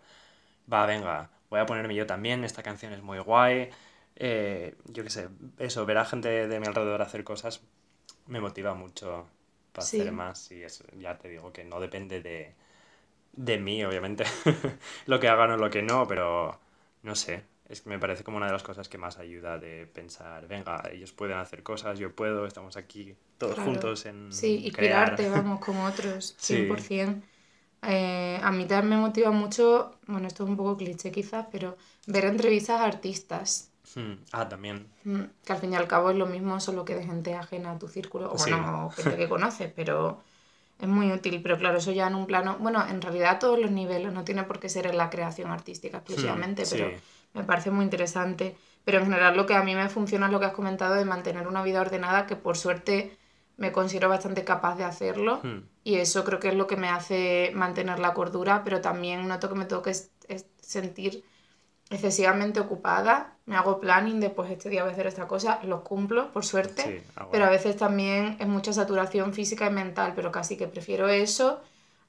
[0.72, 3.70] va, venga, voy a ponerme yo también, esta canción es muy guay,
[4.18, 7.62] eh, yo qué sé, eso, ver a gente de mi alrededor hacer cosas
[8.28, 9.28] me motiva mucho
[9.74, 10.00] para Sí.
[10.00, 12.56] hacer más, y eso, ya te digo que no depende de,
[13.34, 14.26] de mí, obviamente,
[15.08, 16.60] lo que hagan o lo que no, pero
[17.04, 17.44] no sé.
[17.74, 20.84] Es que me parece como una de las cosas que más ayuda de pensar, venga,
[20.92, 23.60] ellos pueden hacer cosas, yo puedo, estamos aquí todos Claro.
[23.60, 26.90] juntos en Sí, inspirarte, vamos, con otros, Sí.
[26.90, 27.26] 100%.
[27.84, 31.78] Eh, a mí también me motiva mucho, bueno, esto es un poco cliché quizás, pero
[32.08, 34.88] ver entrevistas a artistas, Hmm, Ah, también.
[35.04, 37.72] mm, que al fin y al cabo es lo mismo, solo que de gente ajena
[37.72, 38.52] a tu círculo, o Sí.
[38.52, 40.22] bueno, gente que conoces, pero
[40.80, 41.42] es muy útil.
[41.44, 44.24] Pero claro, eso ya en un plano, bueno, en realidad a todos los niveles, no
[44.26, 46.80] tiene por qué ser en la creación artística exclusivamente, Hmm, sí.
[46.80, 46.96] pero
[47.34, 48.56] me parece muy interesante.
[48.86, 51.06] Pero en general lo que a mí me funciona es lo que has comentado de
[51.06, 53.18] mantener una vida ordenada, que por suerte
[53.58, 55.40] me considero bastante capaz de hacerlo.
[55.44, 59.28] Hmm, Y eso creo que es lo que me hace mantener la cordura, pero también
[59.28, 61.24] noto que me tengo que es- es sentir
[61.90, 65.82] excesivamente ocupada, me hago planning de pues este día voy a hacer esta cosa, los
[65.82, 70.14] cumplo, por suerte, Sí, ah, pero a veces también es mucha saturación física y mental,
[70.16, 71.62] pero casi que prefiero eso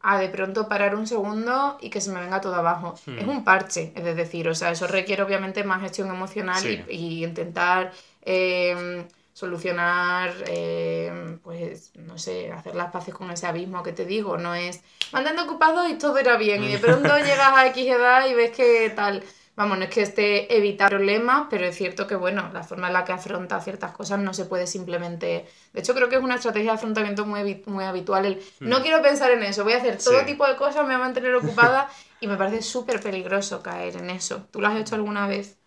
[0.07, 2.95] a de pronto parar un segundo y que se me venga todo abajo.
[3.07, 3.19] Hmm.
[3.19, 6.83] Es un parche, es de decir, o sea, eso requiere obviamente más gestión emocional Sí.
[6.89, 7.91] y, y intentar
[8.23, 14.37] eh, solucionar, eh, pues, no sé, hacer las paces con ese abismo que te digo,
[14.37, 14.83] no es
[15.13, 18.51] mantente ocupado y todo era bien y de pronto llegas a X edad y ves
[18.53, 19.23] que tal...
[19.57, 22.93] Vamos, no es que esté evitando problemas, pero es cierto que, bueno, la forma en
[22.95, 25.47] la que afronta ciertas cosas no se puede simplemente...
[25.73, 29.01] De hecho, creo que es una estrategia de afrontamiento muy, muy habitual el no quiero
[29.03, 30.27] pensar en eso, voy a hacer todo Hmm.
[30.27, 30.27] Sí.
[30.27, 31.89] tipo de cosas, me voy a mantener ocupada
[32.21, 34.47] y me parece súper peligroso caer en eso.
[34.51, 35.59] ¿Tú lo has hecho alguna vez?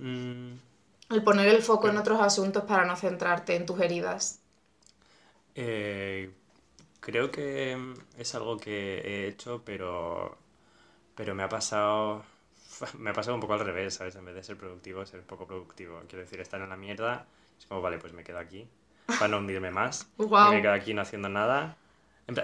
[0.00, 0.58] Mm,
[1.10, 4.42] El poner el foco en otros asuntos para no centrarte en tus heridas.
[5.54, 6.30] eh,
[7.00, 7.76] creo que
[8.18, 10.38] es algo que he hecho, pero,
[11.16, 12.24] pero me ha pasado,
[12.98, 14.16] me ha pasado un poco al revés, ¿sabes?
[14.16, 16.00] En vez de ser productivo, ser poco productivo.
[16.08, 17.26] Quiero decir, estar en la mierda,
[17.58, 18.68] es como, vale, pues me quedo aquí,
[19.06, 21.76] para no hundirme más, y me quedo aquí no haciendo nada.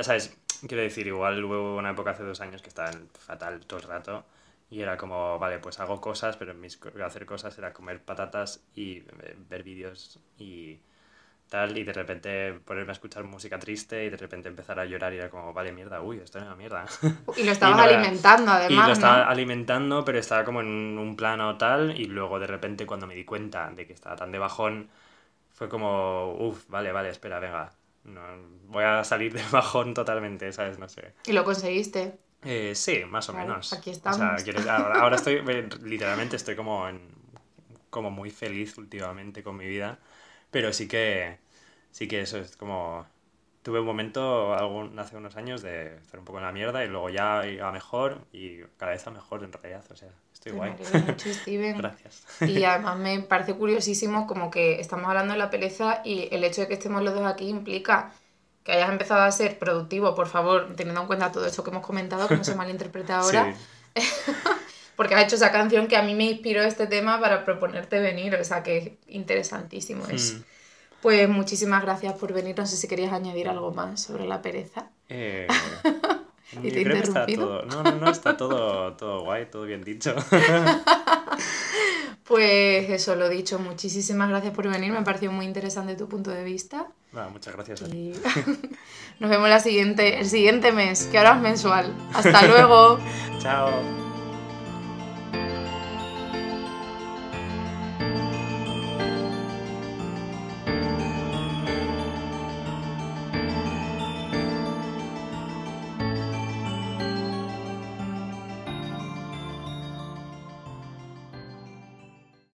[0.01, 0.37] ¿Sabes?
[0.67, 4.25] Quiero decir, igual hubo una época hace dos años que estaba fatal todo el rato.
[4.71, 8.99] Y era como, vale, pues hago cosas, pero mis hacer cosas era comer patatas y
[8.99, 10.79] eh, ver vídeos y
[11.49, 15.13] tal, y de repente ponerme a escuchar música triste y de repente empezar a llorar
[15.15, 16.85] y era como, vale, mierda, uy, esto es una mierda.
[17.37, 19.31] Y lo estabas no era- alimentando, y además, lo estaba ¿no?
[19.31, 20.67] alimentando, pero estaba como en
[20.99, 24.33] un plano tal, y luego de repente cuando me di cuenta de que estaba tan
[24.33, 24.89] de bajón,
[25.55, 27.73] fue como, uff, vale, vale, espera, venga,
[28.05, 28.21] no,
[28.69, 30.79] voy a salir del bajón totalmente, ¿sabes?
[30.79, 31.15] No sé.
[31.27, 32.19] Y lo conseguiste.
[32.45, 33.73] Eh, sí, más o Claro, menos.
[33.73, 34.45] aquí O sea, estamos.
[34.71, 37.01] ahora, ahora estoy, eh, literalmente estoy como, en-
[37.91, 39.99] como muy feliz últimamente con mi vida,
[40.51, 41.39] pero sí que,
[41.91, 43.07] sí que eso es como,
[43.63, 46.89] tuve un momento algún, hace unos años de estar un poco en la mierda y
[46.89, 50.73] luego ya iba mejor y cada vez a mejor en realidad, o sea, estoy guay.
[51.07, 51.79] mucho, Steven.
[51.79, 52.25] Gracias.
[52.41, 56.63] Y además me parece curiosísimo como que estamos hablando de la pereza y el hecho
[56.63, 58.13] de que estemos los dos aquí implica
[58.65, 61.87] que hayas empezado a ser productivo, por favor, teniendo en cuenta todo esto que hemos
[61.87, 64.03] comentado, que no se malinterprete ahora, Sí.
[64.99, 68.35] Porque has hecho esa canción que a mí me inspiró este tema para proponerte venir,
[68.35, 70.39] o sea que es interesantísimo eso.
[70.39, 70.43] Mm.
[71.01, 74.91] Pues muchísimas gracias por venir, no sé si querías añadir algo más sobre la pereza.
[75.09, 75.47] Eh,
[76.53, 79.47] ¿Y yo te he creo que está todo, no, no, no, está todo, todo guay,
[79.47, 80.17] todo bien dicho.
[82.25, 86.45] Pues eso, lo dicho, muchísimas gracias por venir, me pareció muy interesante tu punto de
[86.45, 86.87] vista.
[87.13, 88.13] Nada, muchas gracias a ti.
[89.19, 91.95] Nos vemos la siguiente, el siguiente mes, que ahora es mensual.
[92.13, 92.99] Hasta luego.
[93.39, 94.08] Chao.